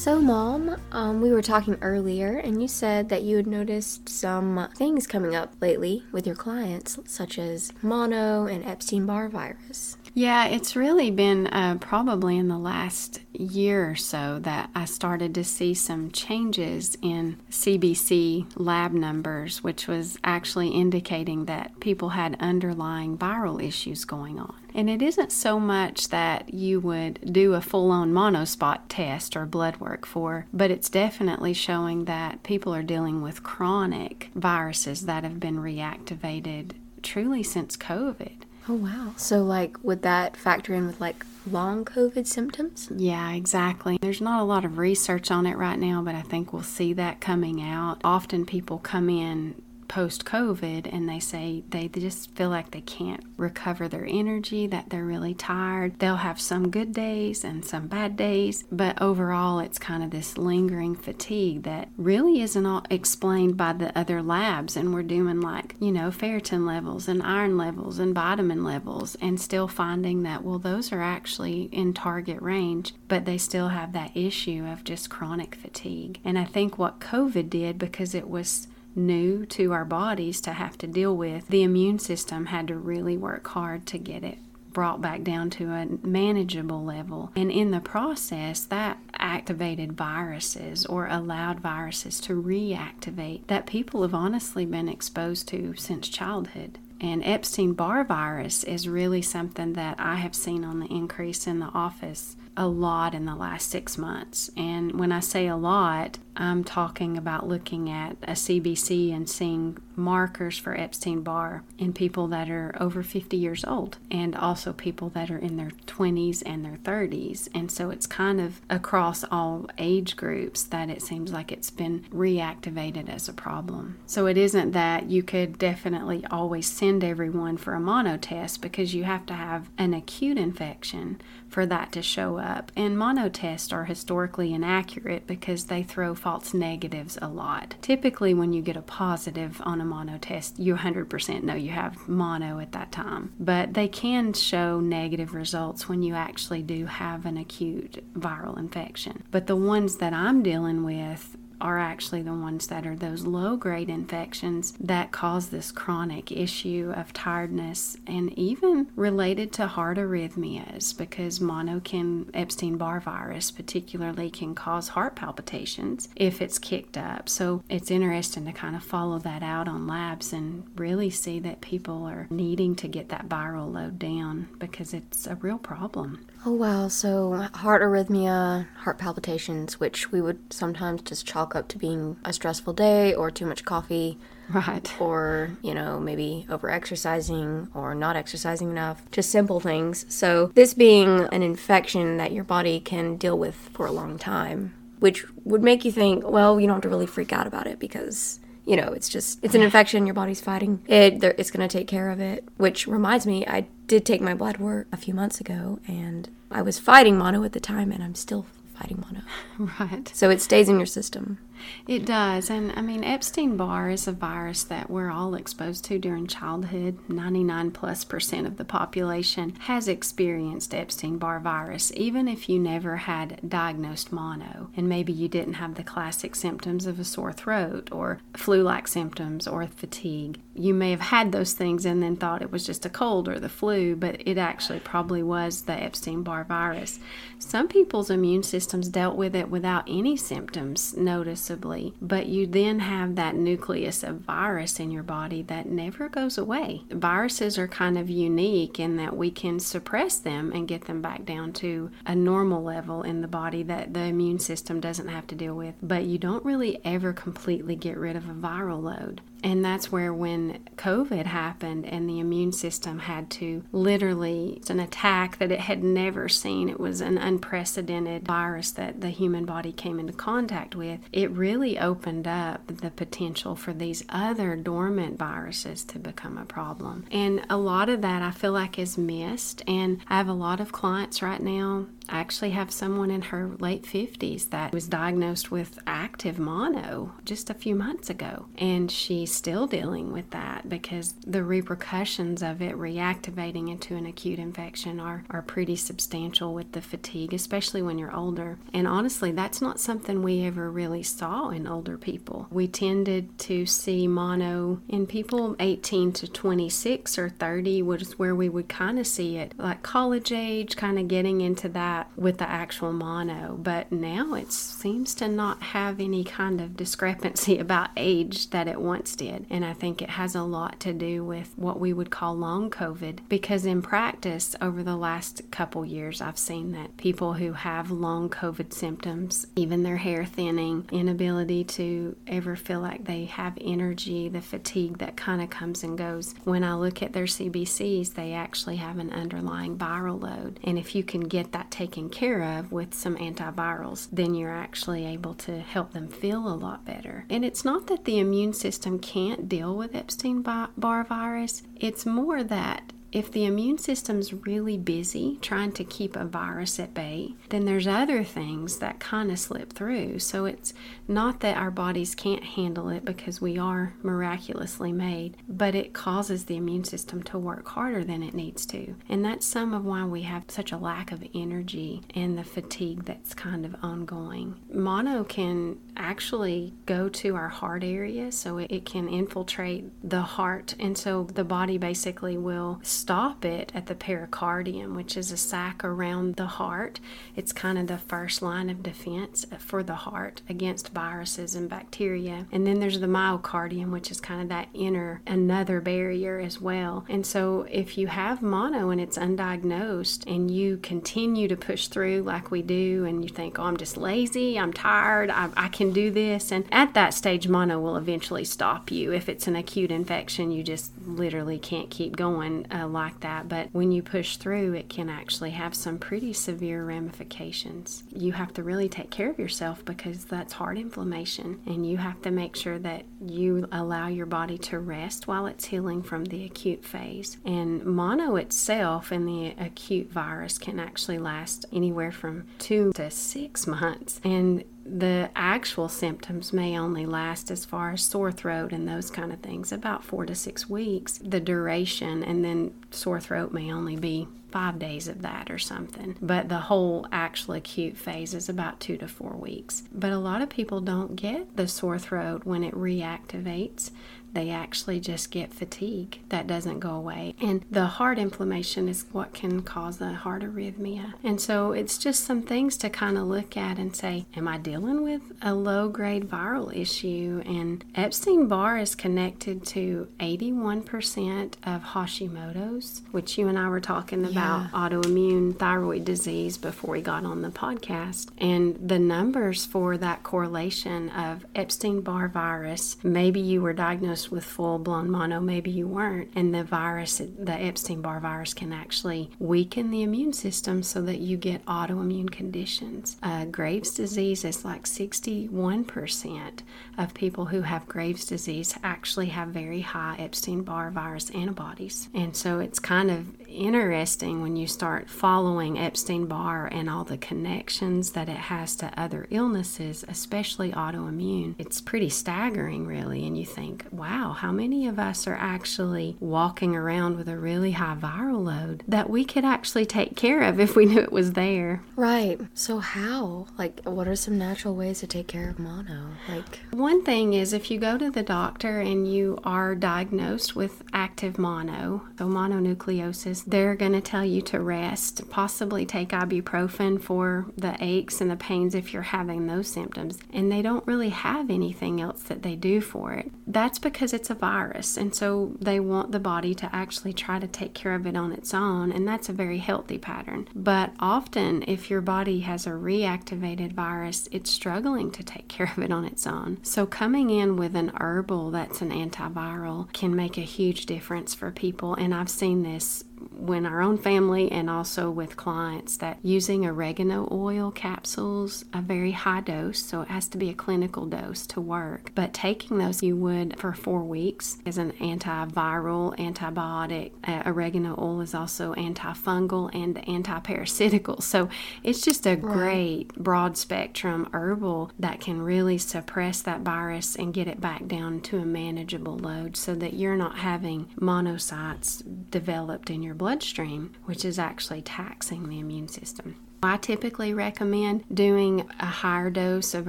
So, 0.00 0.18
Mom, 0.18 0.80
um, 0.92 1.20
we 1.20 1.30
were 1.30 1.42
talking 1.42 1.76
earlier, 1.82 2.38
and 2.38 2.62
you 2.62 2.68
said 2.68 3.10
that 3.10 3.22
you 3.22 3.36
had 3.36 3.46
noticed 3.46 4.08
some 4.08 4.66
things 4.74 5.06
coming 5.06 5.34
up 5.34 5.52
lately 5.60 6.04
with 6.10 6.26
your 6.26 6.36
clients, 6.36 6.98
such 7.04 7.38
as 7.38 7.70
mono 7.82 8.46
and 8.46 8.64
Epstein 8.64 9.04
Barr 9.04 9.28
virus. 9.28 9.98
Yeah, 10.12 10.46
it's 10.46 10.74
really 10.74 11.10
been 11.10 11.46
uh, 11.46 11.76
probably 11.80 12.36
in 12.36 12.48
the 12.48 12.58
last 12.58 13.20
year 13.32 13.90
or 13.90 13.96
so 13.96 14.40
that 14.40 14.70
I 14.74 14.84
started 14.84 15.34
to 15.36 15.44
see 15.44 15.72
some 15.72 16.10
changes 16.10 16.96
in 17.00 17.36
CBC 17.50 18.46
lab 18.56 18.92
numbers, 18.92 19.62
which 19.62 19.86
was 19.86 20.18
actually 20.24 20.70
indicating 20.70 21.44
that 21.44 21.78
people 21.78 22.10
had 22.10 22.36
underlying 22.40 23.16
viral 23.16 23.62
issues 23.62 24.04
going 24.04 24.40
on. 24.40 24.54
And 24.74 24.90
it 24.90 25.00
isn't 25.00 25.32
so 25.32 25.60
much 25.60 26.08
that 26.08 26.52
you 26.52 26.80
would 26.80 27.32
do 27.32 27.54
a 27.54 27.60
full 27.60 27.90
on 27.90 28.12
monospot 28.12 28.80
test 28.88 29.36
or 29.36 29.46
blood 29.46 29.76
work 29.78 30.06
for, 30.06 30.46
but 30.52 30.70
it's 30.70 30.90
definitely 30.90 31.52
showing 31.52 32.04
that 32.06 32.42
people 32.42 32.74
are 32.74 32.82
dealing 32.82 33.22
with 33.22 33.42
chronic 33.42 34.30
viruses 34.34 35.06
that 35.06 35.24
have 35.24 35.40
been 35.40 35.56
reactivated 35.56 36.72
truly 37.02 37.42
since 37.42 37.76
COVID. 37.76 38.42
Oh, 38.68 38.74
wow. 38.74 39.14
So, 39.16 39.42
like, 39.42 39.82
would 39.82 40.02
that 40.02 40.36
factor 40.36 40.74
in 40.74 40.86
with 40.86 41.00
like 41.00 41.24
long 41.50 41.84
COVID 41.84 42.26
symptoms? 42.26 42.88
Yeah, 42.94 43.32
exactly. 43.32 43.98
There's 44.00 44.20
not 44.20 44.40
a 44.40 44.44
lot 44.44 44.64
of 44.64 44.78
research 44.78 45.30
on 45.30 45.46
it 45.46 45.56
right 45.56 45.78
now, 45.78 46.02
but 46.02 46.14
I 46.14 46.22
think 46.22 46.52
we'll 46.52 46.62
see 46.62 46.92
that 46.94 47.20
coming 47.20 47.62
out. 47.62 48.00
Often 48.04 48.46
people 48.46 48.78
come 48.78 49.08
in 49.08 49.60
post 49.90 50.24
COVID 50.24 50.88
and 50.92 51.08
they 51.08 51.18
say 51.18 51.64
they 51.68 51.88
just 51.88 52.34
feel 52.36 52.48
like 52.48 52.70
they 52.70 52.80
can't 52.80 53.24
recover 53.36 53.88
their 53.88 54.06
energy, 54.08 54.68
that 54.68 54.88
they're 54.88 55.04
really 55.04 55.34
tired. 55.34 55.98
They'll 55.98 56.16
have 56.16 56.40
some 56.40 56.70
good 56.70 56.92
days 56.92 57.42
and 57.42 57.64
some 57.64 57.88
bad 57.88 58.16
days, 58.16 58.62
but 58.70 59.02
overall 59.02 59.58
it's 59.58 59.80
kind 59.80 60.04
of 60.04 60.12
this 60.12 60.38
lingering 60.38 60.94
fatigue 60.94 61.64
that 61.64 61.88
really 61.96 62.40
isn't 62.40 62.64
all 62.64 62.84
explained 62.88 63.56
by 63.56 63.72
the 63.72 63.96
other 63.98 64.22
labs. 64.22 64.76
And 64.76 64.94
we're 64.94 65.02
doing 65.02 65.40
like, 65.40 65.74
you 65.80 65.90
know, 65.90 66.10
ferritin 66.10 66.64
levels 66.64 67.08
and 67.08 67.20
iron 67.20 67.58
levels 67.58 67.98
and 67.98 68.14
vitamin 68.14 68.62
levels 68.62 69.16
and 69.20 69.40
still 69.40 69.66
finding 69.66 70.22
that, 70.22 70.44
well, 70.44 70.60
those 70.60 70.92
are 70.92 71.02
actually 71.02 71.62
in 71.72 71.94
target 71.94 72.40
range, 72.40 72.94
but 73.08 73.24
they 73.24 73.38
still 73.38 73.70
have 73.70 73.92
that 73.92 74.16
issue 74.16 74.64
of 74.70 74.84
just 74.84 75.10
chronic 75.10 75.56
fatigue. 75.56 76.20
And 76.24 76.38
I 76.38 76.44
think 76.44 76.78
what 76.78 77.00
COVID 77.00 77.50
did, 77.50 77.76
because 77.76 78.14
it 78.14 78.28
was 78.28 78.68
new 78.94 79.46
to 79.46 79.72
our 79.72 79.84
bodies 79.84 80.40
to 80.42 80.52
have 80.52 80.76
to 80.78 80.86
deal 80.86 81.16
with, 81.16 81.48
the 81.48 81.62
immune 81.62 81.98
system 81.98 82.46
had 82.46 82.68
to 82.68 82.76
really 82.76 83.16
work 83.16 83.46
hard 83.48 83.86
to 83.86 83.98
get 83.98 84.24
it 84.24 84.38
brought 84.72 85.00
back 85.00 85.22
down 85.22 85.50
to 85.50 85.70
a 85.70 85.86
manageable 86.06 86.84
level. 86.84 87.32
And 87.36 87.50
in 87.50 87.70
the 87.70 87.80
process, 87.80 88.64
that 88.66 88.98
activated 89.14 89.92
viruses 89.92 90.86
or 90.86 91.06
allowed 91.08 91.60
viruses 91.60 92.20
to 92.20 92.40
reactivate 92.40 93.46
that 93.48 93.66
people 93.66 94.02
have 94.02 94.14
honestly 94.14 94.64
been 94.64 94.88
exposed 94.88 95.48
to 95.48 95.74
since 95.76 96.08
childhood. 96.08 96.78
And 97.00 97.24
Epstein 97.24 97.72
Barr 97.72 98.04
virus 98.04 98.62
is 98.64 98.88
really 98.88 99.22
something 99.22 99.72
that 99.72 99.96
I 99.98 100.16
have 100.16 100.34
seen 100.34 100.64
on 100.64 100.80
the 100.80 100.86
increase 100.86 101.46
in 101.46 101.58
the 101.58 101.70
office 101.72 102.36
a 102.56 102.66
lot 102.66 103.14
in 103.14 103.24
the 103.24 103.34
last 103.34 103.70
six 103.70 103.96
months. 103.96 104.50
And 104.56 104.98
when 104.98 105.12
I 105.12 105.20
say 105.20 105.46
a 105.46 105.56
lot, 105.56 106.18
I'm 106.40 106.64
talking 106.64 107.18
about 107.18 107.46
looking 107.46 107.90
at 107.90 108.16
a 108.22 108.32
CBC 108.32 109.14
and 109.14 109.28
seeing 109.28 109.76
markers 109.94 110.56
for 110.56 110.74
Epstein 110.74 111.20
Barr 111.20 111.62
in 111.76 111.92
people 111.92 112.28
that 112.28 112.48
are 112.48 112.74
over 112.80 113.02
50 113.02 113.36
years 113.36 113.62
old 113.62 113.98
and 114.10 114.34
also 114.34 114.72
people 114.72 115.10
that 115.10 115.30
are 115.30 115.38
in 115.38 115.58
their 115.58 115.72
20s 115.86 116.42
and 116.46 116.64
their 116.64 116.78
30s. 116.78 117.48
And 117.54 117.70
so 117.70 117.90
it's 117.90 118.06
kind 118.06 118.40
of 118.40 118.62
across 118.70 119.22
all 119.30 119.66
age 119.76 120.16
groups 120.16 120.62
that 120.64 120.88
it 120.88 121.02
seems 121.02 121.30
like 121.30 121.52
it's 121.52 121.68
been 121.68 122.06
reactivated 122.10 123.10
as 123.10 123.28
a 123.28 123.34
problem. 123.34 123.98
So 124.06 124.26
it 124.26 124.38
isn't 124.38 124.70
that 124.70 125.10
you 125.10 125.22
could 125.22 125.58
definitely 125.58 126.24
always 126.30 126.66
send 126.66 127.04
everyone 127.04 127.58
for 127.58 127.74
a 127.74 127.80
mono 127.80 128.16
test 128.16 128.62
because 128.62 128.94
you 128.94 129.04
have 129.04 129.26
to 129.26 129.34
have 129.34 129.68
an 129.76 129.92
acute 129.92 130.38
infection 130.38 131.20
for 131.48 131.66
that 131.66 131.92
to 131.92 132.00
show 132.00 132.38
up. 132.38 132.72
And 132.74 132.96
mono 132.96 133.28
tests 133.28 133.72
are 133.72 133.84
historically 133.84 134.54
inaccurate 134.54 135.26
because 135.26 135.64
they 135.64 135.82
throw 135.82 136.14
false 136.14 136.29
negatives 136.54 137.18
a 137.20 137.28
lot. 137.28 137.74
Typically, 137.82 138.34
when 138.34 138.52
you 138.52 138.62
get 138.62 138.76
a 138.76 138.82
positive 138.82 139.60
on 139.64 139.80
a 139.80 139.84
mono 139.84 140.18
test, 140.18 140.58
you 140.58 140.76
100% 140.76 141.42
know 141.42 141.54
you 141.54 141.70
have 141.70 142.08
mono 142.08 142.58
at 142.60 142.72
that 142.72 142.92
time. 142.92 143.32
But 143.38 143.74
they 143.74 143.88
can 143.88 144.32
show 144.32 144.80
negative 144.80 145.34
results 145.34 145.88
when 145.88 146.02
you 146.02 146.14
actually 146.14 146.62
do 146.62 146.86
have 146.86 147.26
an 147.26 147.36
acute 147.36 148.04
viral 148.14 148.58
infection. 148.58 149.24
But 149.30 149.46
the 149.46 149.56
ones 149.56 149.96
that 149.96 150.12
I'm 150.12 150.42
dealing 150.42 150.84
with 150.84 151.36
are 151.60 151.78
actually 151.78 152.22
the 152.22 152.32
ones 152.32 152.66
that 152.68 152.86
are 152.86 152.96
those 152.96 153.26
low 153.26 153.56
grade 153.56 153.88
infections 153.88 154.72
that 154.80 155.12
cause 155.12 155.48
this 155.48 155.72
chronic 155.72 156.32
issue 156.32 156.92
of 156.96 157.12
tiredness 157.12 157.96
and 158.06 158.36
even 158.38 158.88
related 158.96 159.52
to 159.52 159.66
heart 159.66 159.98
arrhythmias 159.98 160.96
because 160.96 161.40
mono 161.40 161.80
can 161.80 162.30
Epstein 162.34 162.76
Barr 162.76 163.00
virus 163.00 163.50
particularly 163.50 164.30
can 164.30 164.54
cause 164.54 164.88
heart 164.88 165.16
palpitations 165.16 166.08
if 166.16 166.40
it's 166.40 166.58
kicked 166.58 166.96
up. 166.96 167.28
So 167.28 167.62
it's 167.68 167.90
interesting 167.90 168.44
to 168.46 168.52
kind 168.52 168.76
of 168.76 168.82
follow 168.82 169.18
that 169.20 169.42
out 169.42 169.68
on 169.68 169.86
labs 169.86 170.32
and 170.32 170.64
really 170.76 171.10
see 171.10 171.38
that 171.40 171.60
people 171.60 172.04
are 172.04 172.26
needing 172.30 172.74
to 172.76 172.88
get 172.88 173.08
that 173.10 173.28
viral 173.28 173.72
load 173.72 173.98
down 173.98 174.48
because 174.58 174.94
it's 174.94 175.26
a 175.26 175.36
real 175.36 175.58
problem. 175.58 176.26
Oh 176.46 176.52
wow, 176.52 176.88
so 176.88 177.48
heart 177.52 177.82
arrhythmia, 177.82 178.66
heart 178.76 178.96
palpitations, 178.96 179.78
which 179.78 180.10
we 180.10 180.22
would 180.22 180.38
sometimes 180.50 181.02
just 181.02 181.26
chalk 181.26 181.54
up 181.54 181.68
to 181.68 181.78
being 181.78 182.16
a 182.24 182.32
stressful 182.32 182.72
day 182.72 183.14
or 183.14 183.30
too 183.30 183.44
much 183.44 183.64
coffee. 183.66 184.18
Right. 184.48 184.90
Or, 185.00 185.56
you 185.62 185.74
know, 185.74 186.00
maybe 186.00 186.46
over 186.48 186.70
exercising 186.70 187.68
or 187.74 187.94
not 187.94 188.16
exercising 188.16 188.70
enough. 188.70 189.08
Just 189.12 189.30
simple 189.30 189.60
things. 189.60 190.06
So, 190.08 190.50
this 190.54 190.74
being 190.74 191.28
an 191.30 191.42
infection 191.42 192.16
that 192.16 192.32
your 192.32 192.44
body 192.44 192.80
can 192.80 193.16
deal 193.16 193.38
with 193.38 193.54
for 193.54 193.86
a 193.86 193.92
long 193.92 194.18
time, 194.18 194.74
which 194.98 195.24
would 195.44 195.62
make 195.62 195.84
you 195.84 195.92
think, 195.92 196.28
well, 196.28 196.58
you 196.58 196.66
don't 196.66 196.76
have 196.76 196.82
to 196.82 196.88
really 196.88 197.06
freak 197.06 197.32
out 197.32 197.46
about 197.46 197.66
it 197.66 197.78
because 197.78 198.39
you 198.66 198.76
know, 198.76 198.92
it's 198.92 199.08
just 199.08 199.38
it's 199.42 199.54
an 199.54 199.62
infection. 199.62 200.06
Your 200.06 200.14
body's 200.14 200.40
fighting 200.40 200.82
it. 200.86 201.22
It's 201.22 201.50
going 201.50 201.66
to 201.66 201.78
take 201.78 201.88
care 201.88 202.10
of 202.10 202.20
it. 202.20 202.44
Which 202.56 202.86
reminds 202.86 203.26
me, 203.26 203.46
I 203.46 203.66
did 203.86 204.04
take 204.04 204.20
my 204.20 204.34
blood 204.34 204.58
work 204.58 204.86
a 204.92 204.96
few 204.96 205.14
months 205.14 205.40
ago, 205.40 205.80
and 205.86 206.28
I 206.50 206.62
was 206.62 206.78
fighting 206.78 207.16
mono 207.18 207.42
at 207.44 207.52
the 207.52 207.60
time, 207.60 207.90
and 207.92 208.02
I'm 208.02 208.14
still 208.14 208.46
fighting 208.74 209.04
mono. 209.04 209.22
Right. 209.80 210.08
So 210.14 210.30
it 210.30 210.40
stays 210.40 210.68
in 210.68 210.76
your 210.78 210.86
system. 210.86 211.38
It 211.86 212.04
does. 212.04 212.50
And 212.50 212.72
I 212.76 212.82
mean, 212.82 213.04
Epstein 213.04 213.56
Barr 213.56 213.90
is 213.90 214.06
a 214.06 214.12
virus 214.12 214.62
that 214.64 214.90
we're 214.90 215.10
all 215.10 215.34
exposed 215.34 215.84
to 215.86 215.98
during 215.98 216.26
childhood. 216.26 216.98
99 217.08 217.70
plus 217.70 218.04
percent 218.04 218.46
of 218.46 218.56
the 218.56 218.64
population 218.64 219.54
has 219.60 219.88
experienced 219.88 220.74
Epstein 220.74 221.18
Barr 221.18 221.40
virus, 221.40 221.92
even 221.96 222.28
if 222.28 222.48
you 222.48 222.58
never 222.58 222.96
had 222.96 223.40
diagnosed 223.46 224.12
mono. 224.12 224.70
And 224.76 224.88
maybe 224.88 225.12
you 225.12 225.28
didn't 225.28 225.54
have 225.54 225.74
the 225.74 225.82
classic 225.82 226.34
symptoms 226.34 226.86
of 226.86 226.98
a 226.98 227.04
sore 227.04 227.32
throat 227.32 227.88
or 227.92 228.20
flu 228.34 228.62
like 228.62 228.88
symptoms 228.88 229.46
or 229.46 229.66
fatigue. 229.66 230.40
You 230.54 230.74
may 230.74 230.90
have 230.90 231.00
had 231.00 231.32
those 231.32 231.52
things 231.52 231.84
and 231.84 232.02
then 232.02 232.16
thought 232.16 232.42
it 232.42 232.52
was 232.52 232.66
just 232.66 232.84
a 232.84 232.90
cold 232.90 233.28
or 233.28 233.38
the 233.38 233.48
flu, 233.48 233.96
but 233.96 234.20
it 234.26 234.38
actually 234.38 234.80
probably 234.80 235.22
was 235.22 235.62
the 235.62 235.72
Epstein 235.72 236.22
Barr 236.22 236.44
virus. 236.44 236.98
Some 237.38 237.68
people's 237.68 238.10
immune 238.10 238.42
systems 238.42 238.88
dealt 238.88 239.16
with 239.16 239.34
it 239.34 239.50
without 239.50 239.84
any 239.88 240.16
symptoms 240.16 240.96
noticeable 240.96 241.49
possibly, 241.50 241.92
but 242.00 242.26
you 242.26 242.46
then 242.46 242.78
have 242.78 243.16
that 243.16 243.34
nucleus 243.34 244.04
of 244.04 244.20
virus 244.20 244.78
in 244.78 244.90
your 244.90 245.02
body 245.02 245.42
that 245.42 245.66
never 245.66 246.08
goes 246.08 246.38
away. 246.38 246.82
Viruses 246.90 247.58
are 247.58 247.66
kind 247.66 247.98
of 247.98 248.08
unique 248.08 248.78
in 248.78 248.96
that 248.96 249.16
we 249.16 249.32
can 249.32 249.58
suppress 249.58 250.16
them 250.18 250.52
and 250.52 250.68
get 250.68 250.84
them 250.84 251.02
back 251.02 251.24
down 251.24 251.52
to 251.52 251.90
a 252.06 252.14
normal 252.14 252.62
level 252.62 253.02
in 253.02 253.20
the 253.20 253.26
body 253.26 253.64
that 253.64 253.92
the 253.94 254.00
immune 254.00 254.38
system 254.38 254.78
doesn't 254.78 255.08
have 255.08 255.26
to 255.26 255.34
deal 255.34 255.56
with, 255.56 255.74
but 255.82 256.04
you 256.04 256.18
don't 256.18 256.44
really 256.44 256.78
ever 256.84 257.12
completely 257.12 257.74
get 257.74 257.98
rid 257.98 258.14
of 258.14 258.28
a 258.28 258.32
viral 258.32 258.80
load. 258.80 259.20
And 259.42 259.64
that's 259.64 259.90
where 259.90 260.12
when 260.12 260.58
COVID 260.76 261.26
happened 261.26 261.86
and 261.86 262.08
the 262.08 262.18
immune 262.18 262.52
system 262.52 263.00
had 263.00 263.30
to 263.30 263.64
literally, 263.72 264.54
it's 264.56 264.70
an 264.70 264.80
attack 264.80 265.38
that 265.38 265.52
it 265.52 265.60
had 265.60 265.82
never 265.82 266.28
seen. 266.28 266.68
It 266.68 266.80
was 266.80 267.00
an 267.00 267.18
unprecedented 267.18 268.26
virus 268.26 268.70
that 268.72 269.00
the 269.00 269.10
human 269.10 269.44
body 269.44 269.72
came 269.72 269.98
into 269.98 270.12
contact 270.12 270.74
with. 270.74 271.00
It 271.12 271.30
really 271.30 271.78
opened 271.78 272.26
up 272.26 272.66
the 272.66 272.90
potential 272.90 273.56
for 273.56 273.72
these 273.72 274.04
other 274.08 274.56
dormant 274.56 275.18
viruses 275.18 275.84
to 275.84 275.98
become 275.98 276.38
a 276.38 276.44
problem. 276.44 277.06
And 277.10 277.44
a 277.48 277.56
lot 277.56 277.88
of 277.88 278.02
that 278.02 278.22
I 278.22 278.30
feel 278.30 278.52
like 278.52 278.78
is 278.78 278.98
missed. 278.98 279.62
And 279.66 280.00
I 280.08 280.16
have 280.16 280.28
a 280.28 280.32
lot 280.32 280.60
of 280.60 280.72
clients 280.72 281.22
right 281.22 281.42
now 281.42 281.86
I 282.10 282.18
actually 282.18 282.50
have 282.50 282.72
someone 282.72 283.10
in 283.10 283.22
her 283.22 283.52
late 283.60 283.84
50s 283.84 284.50
that 284.50 284.72
was 284.72 284.88
diagnosed 284.88 285.50
with 285.50 285.78
active 285.86 286.38
mono 286.40 287.12
just 287.24 287.50
a 287.50 287.54
few 287.54 287.76
months 287.76 288.10
ago. 288.10 288.46
And 288.58 288.90
she's 288.90 289.32
still 289.32 289.68
dealing 289.68 290.12
with 290.12 290.30
that 290.30 290.68
because 290.68 291.14
the 291.24 291.44
repercussions 291.44 292.42
of 292.42 292.60
it 292.60 292.76
reactivating 292.76 293.70
into 293.70 293.94
an 293.94 294.06
acute 294.06 294.40
infection 294.40 294.98
are, 294.98 295.24
are 295.30 295.42
pretty 295.42 295.76
substantial 295.76 296.52
with 296.52 296.72
the 296.72 296.82
fatigue, 296.82 297.32
especially 297.32 297.80
when 297.80 297.96
you're 297.96 298.14
older. 298.14 298.58
And 298.74 298.88
honestly, 298.88 299.30
that's 299.30 299.62
not 299.62 299.78
something 299.78 300.22
we 300.22 300.44
ever 300.44 300.70
really 300.70 301.04
saw 301.04 301.50
in 301.50 301.68
older 301.68 301.96
people. 301.96 302.48
We 302.50 302.66
tended 302.66 303.38
to 303.40 303.66
see 303.66 304.08
mono 304.08 304.80
in 304.88 305.06
people 305.06 305.54
18 305.60 306.12
to 306.14 306.28
26 306.28 307.18
or 307.18 307.28
30, 307.28 307.82
was 307.82 308.18
where 308.18 308.34
we 308.34 308.48
would 308.48 308.68
kind 308.68 308.98
of 308.98 309.06
see 309.06 309.36
it, 309.36 309.54
like 309.58 309.82
college 309.82 310.32
age, 310.32 310.76
kind 310.76 310.98
of 310.98 311.06
getting 311.06 311.40
into 311.40 311.68
that 311.68 311.99
that 312.00 312.10
with 312.20 312.38
the 312.38 312.48
actual 312.48 312.92
mono, 312.92 313.56
but 313.60 313.90
now 313.92 314.34
it 314.34 314.52
seems 314.52 315.14
to 315.14 315.28
not 315.28 315.62
have 315.62 316.00
any 316.00 316.24
kind 316.24 316.60
of 316.60 316.76
discrepancy 316.76 317.58
about 317.66 317.90
age 317.96 318.50
that 318.50 318.68
it 318.68 318.80
once 318.80 319.14
did. 319.16 319.46
And 319.50 319.64
I 319.64 319.72
think 319.72 320.00
it 320.00 320.10
has 320.10 320.34
a 320.34 320.42
lot 320.42 320.80
to 320.80 320.92
do 320.92 321.24
with 321.24 321.52
what 321.56 321.78
we 321.78 321.92
would 321.92 322.10
call 322.10 322.34
long 322.34 322.70
COVID, 322.70 323.20
because 323.28 323.66
in 323.66 323.82
practice, 323.82 324.56
over 324.60 324.82
the 324.82 324.96
last 324.96 325.50
couple 325.50 325.84
years, 325.84 326.20
I've 326.20 326.38
seen 326.38 326.72
that 326.72 326.96
people 326.96 327.34
who 327.34 327.52
have 327.52 327.90
long 327.90 328.28
COVID 328.28 328.72
symptoms, 328.72 329.46
even 329.56 329.82
their 329.82 329.98
hair 329.98 330.24
thinning, 330.24 330.88
inability 330.90 331.64
to 331.64 332.16
ever 332.26 332.56
feel 332.56 332.80
like 332.80 333.04
they 333.04 333.26
have 333.26 333.58
energy, 333.60 334.28
the 334.28 334.40
fatigue 334.40 334.98
that 334.98 335.16
kind 335.16 335.42
of 335.42 335.50
comes 335.50 335.82
and 335.82 335.98
goes, 335.98 336.34
when 336.44 336.64
I 336.64 336.74
look 336.74 337.02
at 337.02 337.12
their 337.12 337.24
CBCs, 337.24 338.14
they 338.14 338.32
actually 338.32 338.76
have 338.76 338.98
an 338.98 339.10
underlying 339.10 339.76
viral 339.76 340.20
load. 340.20 340.58
And 340.64 340.78
if 340.78 340.94
you 340.94 341.02
can 341.02 341.22
get 341.22 341.52
that 341.52 341.70
taken 341.70 341.89
taken 341.90 342.08
care 342.08 342.42
of 342.58 342.70
with 342.70 342.94
some 342.94 343.16
antivirals, 343.16 344.08
then 344.12 344.34
you're 344.34 344.54
actually 344.54 345.04
able 345.04 345.34
to 345.34 345.58
help 345.58 345.92
them 345.92 346.06
feel 346.08 346.46
a 346.46 346.54
lot 346.54 346.84
better. 346.84 347.24
And 347.28 347.44
it's 347.44 347.64
not 347.64 347.88
that 347.88 348.04
the 348.04 348.20
immune 348.20 348.52
system 348.52 349.00
can't 349.00 349.48
deal 349.48 349.74
with 349.74 349.94
Epstein 349.94 350.42
Barr 350.42 351.04
virus, 351.04 351.62
it's 351.74 352.06
more 352.06 352.44
that 352.44 352.92
if 353.12 353.30
the 353.30 353.44
immune 353.44 353.78
system's 353.78 354.32
really 354.32 354.78
busy 354.78 355.38
trying 355.42 355.72
to 355.72 355.84
keep 355.84 356.14
a 356.14 356.24
virus 356.24 356.78
at 356.78 356.94
bay, 356.94 357.34
then 357.48 357.64
there's 357.64 357.86
other 357.86 358.22
things 358.22 358.78
that 358.78 359.00
kind 359.00 359.30
of 359.30 359.38
slip 359.38 359.72
through. 359.72 360.18
So 360.20 360.44
it's 360.44 360.72
not 361.08 361.40
that 361.40 361.56
our 361.56 361.70
bodies 361.70 362.14
can't 362.14 362.44
handle 362.44 362.88
it 362.88 363.04
because 363.04 363.40
we 363.40 363.58
are 363.58 363.94
miraculously 364.02 364.92
made, 364.92 365.36
but 365.48 365.74
it 365.74 365.92
causes 365.92 366.44
the 366.44 366.56
immune 366.56 366.84
system 366.84 367.22
to 367.24 367.38
work 367.38 367.68
harder 367.68 368.04
than 368.04 368.22
it 368.22 368.34
needs 368.34 368.64
to. 368.66 368.94
And 369.08 369.24
that's 369.24 369.46
some 369.46 369.74
of 369.74 369.84
why 369.84 370.04
we 370.04 370.22
have 370.22 370.44
such 370.48 370.70
a 370.70 370.78
lack 370.78 371.10
of 371.10 371.26
energy 371.34 372.02
and 372.14 372.38
the 372.38 372.44
fatigue 372.44 373.04
that's 373.04 373.34
kind 373.34 373.66
of 373.66 373.74
ongoing. 373.82 374.54
Mono 374.72 375.24
can 375.24 375.78
actually 376.00 376.72
go 376.86 377.08
to 377.08 377.36
our 377.36 377.48
heart 377.48 377.84
area, 377.84 378.32
so 378.32 378.58
it, 378.58 378.70
it 378.70 378.84
can 378.84 379.08
infiltrate 379.08 379.84
the 380.02 380.22
heart, 380.22 380.74
and 380.80 380.96
so 380.96 381.24
the 381.24 381.44
body 381.44 381.78
basically 381.78 382.36
will 382.36 382.80
stop 382.82 383.44
it 383.44 383.70
at 383.74 383.86
the 383.86 383.94
pericardium, 383.94 384.96
which 384.96 385.16
is 385.16 385.30
a 385.30 385.36
sac 385.36 385.84
around 385.84 386.36
the 386.36 386.46
heart. 386.46 386.98
It's 387.36 387.52
kind 387.52 387.78
of 387.78 387.86
the 387.86 387.98
first 387.98 388.42
line 388.42 388.70
of 388.70 388.82
defense 388.82 389.46
for 389.58 389.82
the 389.82 389.94
heart 389.94 390.42
against 390.48 390.88
viruses 390.94 391.54
and 391.54 391.68
bacteria. 391.68 392.46
And 392.50 392.66
then 392.66 392.80
there's 392.80 393.00
the 393.00 393.06
myocardium, 393.06 393.90
which 393.90 394.10
is 394.10 394.20
kind 394.20 394.40
of 394.42 394.48
that 394.48 394.68
inner, 394.74 395.20
another 395.26 395.80
barrier 395.80 396.40
as 396.40 396.60
well. 396.60 397.04
And 397.08 397.26
so 397.26 397.66
if 397.70 397.98
you 397.98 398.06
have 398.06 398.42
mono 398.42 398.90
and 398.90 399.00
it's 399.00 399.18
undiagnosed 399.18 400.24
and 400.26 400.50
you 400.50 400.78
continue 400.78 401.46
to 401.48 401.56
push 401.56 401.88
through 401.88 402.22
like 402.22 402.50
we 402.50 402.62
do, 402.62 403.04
and 403.04 403.22
you 403.22 403.28
think, 403.28 403.58
oh, 403.58 403.64
I'm 403.64 403.76
just 403.76 403.96
lazy, 403.96 404.58
I'm 404.58 404.72
tired, 404.72 405.30
I, 405.30 405.50
I 405.56 405.68
can 405.68 405.89
do 405.90 406.10
this, 406.10 406.52
and 406.52 406.64
at 406.70 406.94
that 406.94 407.14
stage, 407.14 407.48
mono 407.48 407.80
will 407.80 407.96
eventually 407.96 408.44
stop 408.44 408.90
you. 408.90 409.12
If 409.12 409.28
it's 409.28 409.46
an 409.46 409.56
acute 409.56 409.90
infection, 409.90 410.50
you 410.50 410.62
just 410.62 410.92
literally 411.04 411.58
can't 411.58 411.90
keep 411.90 412.16
going. 412.16 412.66
Uh, 412.70 412.88
like 412.90 413.20
that, 413.20 413.48
but 413.48 413.68
when 413.72 413.92
you 413.92 414.02
push 414.02 414.36
through, 414.36 414.74
it 414.74 414.88
can 414.88 415.08
actually 415.08 415.50
have 415.50 415.74
some 415.74 415.98
pretty 415.98 416.32
severe 416.32 416.84
ramifications. 416.84 418.04
You 418.14 418.32
have 418.32 418.52
to 418.54 418.62
really 418.62 418.88
take 418.88 419.10
care 419.10 419.30
of 419.30 419.38
yourself 419.38 419.84
because 419.84 420.24
that's 420.24 420.52
heart 420.54 420.76
inflammation, 420.78 421.60
and 421.66 421.88
you 421.88 421.96
have 421.98 422.20
to 422.22 422.30
make 422.30 422.56
sure 422.56 422.78
that 422.80 423.04
you 423.20 423.68
allow 423.72 424.08
your 424.08 424.26
body 424.26 424.58
to 424.58 424.78
rest 424.78 425.26
while 425.26 425.46
it's 425.46 425.66
healing 425.66 426.02
from 426.02 426.24
the 426.26 426.44
acute 426.44 426.84
phase. 426.84 427.38
And 427.44 427.84
mono 427.84 428.36
itself 428.36 429.12
and 429.12 429.26
the 429.26 429.54
acute 429.58 430.10
virus 430.10 430.58
can 430.58 430.78
actually 430.78 431.18
last 431.18 431.66
anywhere 431.72 432.12
from 432.12 432.46
two 432.58 432.92
to 432.94 433.10
six 433.10 433.66
months. 433.66 434.20
And 434.24 434.64
the 434.98 435.30
actual 435.36 435.88
symptoms 435.88 436.52
may 436.52 436.78
only 436.78 437.06
last 437.06 437.50
as 437.50 437.64
far 437.64 437.92
as 437.92 438.02
sore 438.02 438.32
throat 438.32 438.72
and 438.72 438.88
those 438.88 439.10
kind 439.10 439.32
of 439.32 439.40
things, 439.40 439.72
about 439.72 440.04
four 440.04 440.26
to 440.26 440.34
six 440.34 440.68
weeks. 440.68 441.18
The 441.18 441.40
duration, 441.40 442.22
and 442.22 442.44
then 442.44 442.74
sore 442.90 443.20
throat 443.20 443.52
may 443.52 443.72
only 443.72 443.96
be 443.96 444.28
five 444.50 444.78
days 444.78 445.06
of 445.06 445.22
that 445.22 445.50
or 445.50 445.58
something. 445.58 446.16
But 446.20 446.48
the 446.48 446.58
whole 446.58 447.06
actual 447.12 447.54
acute 447.54 447.96
phase 447.96 448.34
is 448.34 448.48
about 448.48 448.80
two 448.80 448.96
to 448.98 449.06
four 449.06 449.36
weeks. 449.36 449.84
But 449.92 450.12
a 450.12 450.18
lot 450.18 450.42
of 450.42 450.48
people 450.48 450.80
don't 450.80 451.14
get 451.14 451.56
the 451.56 451.68
sore 451.68 451.98
throat 451.98 452.44
when 452.44 452.64
it 452.64 452.74
reactivates 452.74 453.90
they 454.32 454.50
actually 454.50 455.00
just 455.00 455.30
get 455.30 455.52
fatigue 455.52 456.20
that 456.28 456.46
doesn't 456.46 456.80
go 456.80 456.90
away. 456.90 457.34
And 457.40 457.64
the 457.70 457.86
heart 457.86 458.18
inflammation 458.18 458.88
is 458.88 459.04
what 459.12 459.34
can 459.34 459.62
cause 459.62 460.00
a 460.00 460.12
heart 460.12 460.42
arrhythmia. 460.42 461.14
And 461.22 461.40
so 461.40 461.72
it's 461.72 461.98
just 461.98 462.24
some 462.24 462.42
things 462.42 462.76
to 462.78 462.90
kind 462.90 463.16
of 463.16 463.24
look 463.24 463.56
at 463.56 463.78
and 463.78 463.94
say, 463.94 464.26
Am 464.36 464.48
I 464.48 464.58
dealing 464.58 465.02
with 465.02 465.22
a 465.42 465.54
low 465.54 465.88
grade 465.88 466.28
viral 466.28 466.74
issue? 466.74 467.42
And 467.46 467.84
Epstein 467.94 468.46
Barr 468.46 468.78
is 468.78 468.94
connected 468.94 469.66
to 469.68 470.08
81% 470.18 471.54
of 471.64 471.82
Hashimoto's, 471.82 473.02
which 473.10 473.38
you 473.38 473.48
and 473.48 473.58
I 473.58 473.68
were 473.68 473.80
talking 473.80 474.24
about 474.24 474.30
yeah. 474.62 474.68
autoimmune 474.72 475.58
thyroid 475.58 476.04
disease 476.04 476.58
before 476.58 476.92
we 476.92 477.00
got 477.00 477.24
on 477.24 477.42
the 477.42 477.50
podcast. 477.50 478.28
And 478.38 478.76
the 478.88 478.98
numbers 478.98 479.66
for 479.66 479.96
that 479.98 480.22
correlation 480.22 481.08
of 481.10 481.44
Epstein 481.54 482.00
Barr 482.00 482.28
virus, 482.28 482.96
maybe 483.02 483.40
you 483.40 483.62
were 483.62 483.72
diagnosed 483.72 484.19
diagnosed 484.20 484.30
with 484.30 484.44
full 484.44 484.78
blown 484.78 485.10
mono, 485.10 485.40
maybe 485.40 485.70
you 485.70 485.86
weren't. 485.86 486.30
And 486.34 486.54
the 486.54 486.64
virus, 486.64 487.18
the 487.18 487.52
Epstein 487.52 488.00
Barr 488.02 488.20
virus, 488.20 488.54
can 488.54 488.72
actually 488.72 489.30
weaken 489.38 489.90
the 489.90 490.02
immune 490.02 490.32
system 490.32 490.82
so 490.82 491.02
that 491.02 491.18
you 491.18 491.36
get 491.36 491.64
autoimmune 491.66 492.30
conditions. 492.30 493.16
Uh, 493.22 493.44
Graves' 493.46 493.94
disease 493.94 494.44
is 494.44 494.64
like 494.64 494.84
61% 494.84 496.62
of 496.98 497.14
people 497.14 497.46
who 497.46 497.62
have 497.62 497.88
Graves' 497.88 498.24
disease 498.24 498.74
actually 498.82 499.26
have 499.26 499.48
very 499.48 499.80
high 499.80 500.16
Epstein 500.18 500.62
Barr 500.62 500.90
virus 500.90 501.30
antibodies. 501.30 502.08
And 502.14 502.36
so 502.36 502.60
it's 502.60 502.78
kind 502.78 503.10
of 503.10 503.39
interesting 503.50 504.42
when 504.42 504.56
you 504.56 504.66
start 504.66 505.10
following 505.10 505.78
Epstein 505.78 506.26
Barr 506.26 506.66
and 506.66 506.88
all 506.88 507.04
the 507.04 507.18
connections 507.18 508.12
that 508.12 508.28
it 508.28 508.36
has 508.36 508.76
to 508.76 508.92
other 509.00 509.26
illnesses, 509.30 510.04
especially 510.08 510.72
autoimmune. 510.72 511.54
It's 511.58 511.80
pretty 511.80 512.08
staggering, 512.08 512.86
really. 512.86 513.26
And 513.26 513.36
you 513.36 513.44
think, 513.44 513.86
wow, 513.90 514.32
how 514.32 514.52
many 514.52 514.86
of 514.86 514.98
us 514.98 515.26
are 515.26 515.36
actually 515.36 516.16
walking 516.20 516.74
around 516.74 517.16
with 517.16 517.28
a 517.28 517.38
really 517.38 517.72
high 517.72 517.96
viral 518.00 518.44
load 518.44 518.84
that 518.88 519.10
we 519.10 519.24
could 519.24 519.44
actually 519.44 519.86
take 519.86 520.16
care 520.16 520.42
of 520.42 520.60
if 520.60 520.76
we 520.76 520.86
knew 520.86 521.00
it 521.00 521.12
was 521.12 521.32
there? 521.32 521.82
Right. 521.96 522.40
So 522.54 522.78
how? 522.78 523.46
Like 523.58 523.80
what 523.84 524.08
are 524.08 524.16
some 524.16 524.38
natural 524.38 524.74
ways 524.74 525.00
to 525.00 525.06
take 525.06 525.26
care 525.26 525.50
of 525.50 525.58
mono? 525.58 526.10
Like 526.28 526.60
One 526.70 527.04
thing 527.04 527.34
is 527.34 527.52
if 527.52 527.70
you 527.70 527.78
go 527.78 527.98
to 527.98 528.10
the 528.10 528.22
doctor 528.22 528.80
and 528.80 529.12
you 529.12 529.38
are 529.44 529.74
diagnosed 529.74 530.56
with 530.56 530.82
active 530.92 531.38
mono, 531.38 532.02
so 532.18 532.28
mononucleosis, 532.28 533.39
they're 533.42 533.74
going 533.74 533.92
to 533.92 534.00
tell 534.00 534.24
you 534.24 534.42
to 534.42 534.60
rest, 534.60 535.28
possibly 535.30 535.86
take 535.86 536.10
ibuprofen 536.10 537.00
for 537.00 537.46
the 537.56 537.76
aches 537.80 538.20
and 538.20 538.30
the 538.30 538.36
pains 538.36 538.74
if 538.74 538.92
you're 538.92 539.02
having 539.02 539.46
those 539.46 539.68
symptoms. 539.68 540.18
And 540.32 540.50
they 540.50 540.62
don't 540.62 540.86
really 540.86 541.10
have 541.10 541.50
anything 541.50 542.00
else 542.00 542.22
that 542.24 542.42
they 542.42 542.56
do 542.56 542.80
for 542.80 543.12
it. 543.12 543.30
That's 543.46 543.78
because 543.78 544.12
it's 544.12 544.30
a 544.30 544.34
virus. 544.34 544.96
And 544.96 545.14
so 545.14 545.56
they 545.60 545.80
want 545.80 546.12
the 546.12 546.20
body 546.20 546.54
to 546.56 546.74
actually 546.74 547.12
try 547.12 547.38
to 547.38 547.46
take 547.46 547.74
care 547.74 547.94
of 547.94 548.06
it 548.06 548.16
on 548.16 548.32
its 548.32 548.54
own. 548.54 548.92
And 548.92 549.06
that's 549.06 549.28
a 549.28 549.32
very 549.32 549.58
healthy 549.58 549.98
pattern. 549.98 550.48
But 550.54 550.92
often, 551.00 551.64
if 551.66 551.90
your 551.90 552.00
body 552.00 552.40
has 552.40 552.66
a 552.66 552.70
reactivated 552.70 553.72
virus, 553.72 554.28
it's 554.32 554.50
struggling 554.50 555.10
to 555.12 555.22
take 555.22 555.48
care 555.48 555.72
of 555.76 555.82
it 555.82 555.92
on 555.92 556.04
its 556.04 556.26
own. 556.26 556.58
So 556.62 556.86
coming 556.86 557.30
in 557.30 557.56
with 557.56 557.74
an 557.76 557.92
herbal 558.00 558.50
that's 558.50 558.82
an 558.82 558.90
antiviral 558.90 559.92
can 559.92 560.14
make 560.14 560.38
a 560.38 560.42
huge 560.42 560.86
difference 560.86 561.34
for 561.34 561.50
people. 561.50 561.94
And 561.94 562.14
I've 562.14 562.30
seen 562.30 562.62
this 562.62 563.04
when 563.36 563.66
our 563.66 563.80
own 563.80 563.98
family 563.98 564.50
and 564.50 564.70
also 564.70 565.10
with 565.10 565.36
clients 565.36 565.96
that 565.98 566.18
using 566.22 566.64
oregano 566.66 567.28
oil 567.30 567.70
capsules 567.70 568.64
a 568.72 568.80
very 568.80 569.12
high 569.12 569.40
dose 569.40 569.82
so 569.82 570.02
it 570.02 570.08
has 570.08 570.28
to 570.28 570.38
be 570.38 570.48
a 570.50 570.54
clinical 570.54 571.06
dose 571.06 571.46
to 571.46 571.60
work. 571.60 572.12
But 572.14 572.32
taking 572.32 572.78
those 572.78 573.02
you 573.02 573.16
would 573.16 573.58
for 573.58 573.72
four 573.72 574.02
weeks 574.02 574.58
as 574.66 574.78
an 574.78 574.92
antiviral 574.92 576.16
antibiotic 576.16 577.12
uh, 577.24 577.42
oregano 577.46 577.94
oil 577.98 578.20
is 578.20 578.34
also 578.34 578.74
antifungal 578.74 579.74
and 579.74 579.96
antiparasitical. 580.06 581.22
So 581.30 581.48
it's 581.84 582.00
just 582.00 582.26
a 582.26 582.34
great 582.34 583.14
broad 583.14 583.56
spectrum 583.56 584.28
herbal 584.32 584.90
that 584.98 585.20
can 585.20 585.40
really 585.40 585.78
suppress 585.78 586.42
that 586.42 586.62
virus 586.62 587.14
and 587.14 587.32
get 587.32 587.46
it 587.46 587.60
back 587.60 587.86
down 587.86 588.20
to 588.22 588.38
a 588.38 588.44
manageable 588.44 589.16
load 589.16 589.56
so 589.56 589.76
that 589.76 589.94
you're 589.94 590.16
not 590.16 590.38
having 590.38 590.86
monocytes 590.98 592.02
developed 592.30 592.90
in 592.90 593.02
your 593.02 593.09
bloodstream, 593.14 593.92
which 594.04 594.24
is 594.24 594.38
actually 594.38 594.82
taxing 594.82 595.48
the 595.48 595.58
immune 595.58 595.88
system. 595.88 596.36
I 596.62 596.76
typically 596.76 597.32
recommend 597.32 598.04
doing 598.12 598.68
a 598.78 598.86
higher 598.86 599.30
dose 599.30 599.72
of 599.72 599.88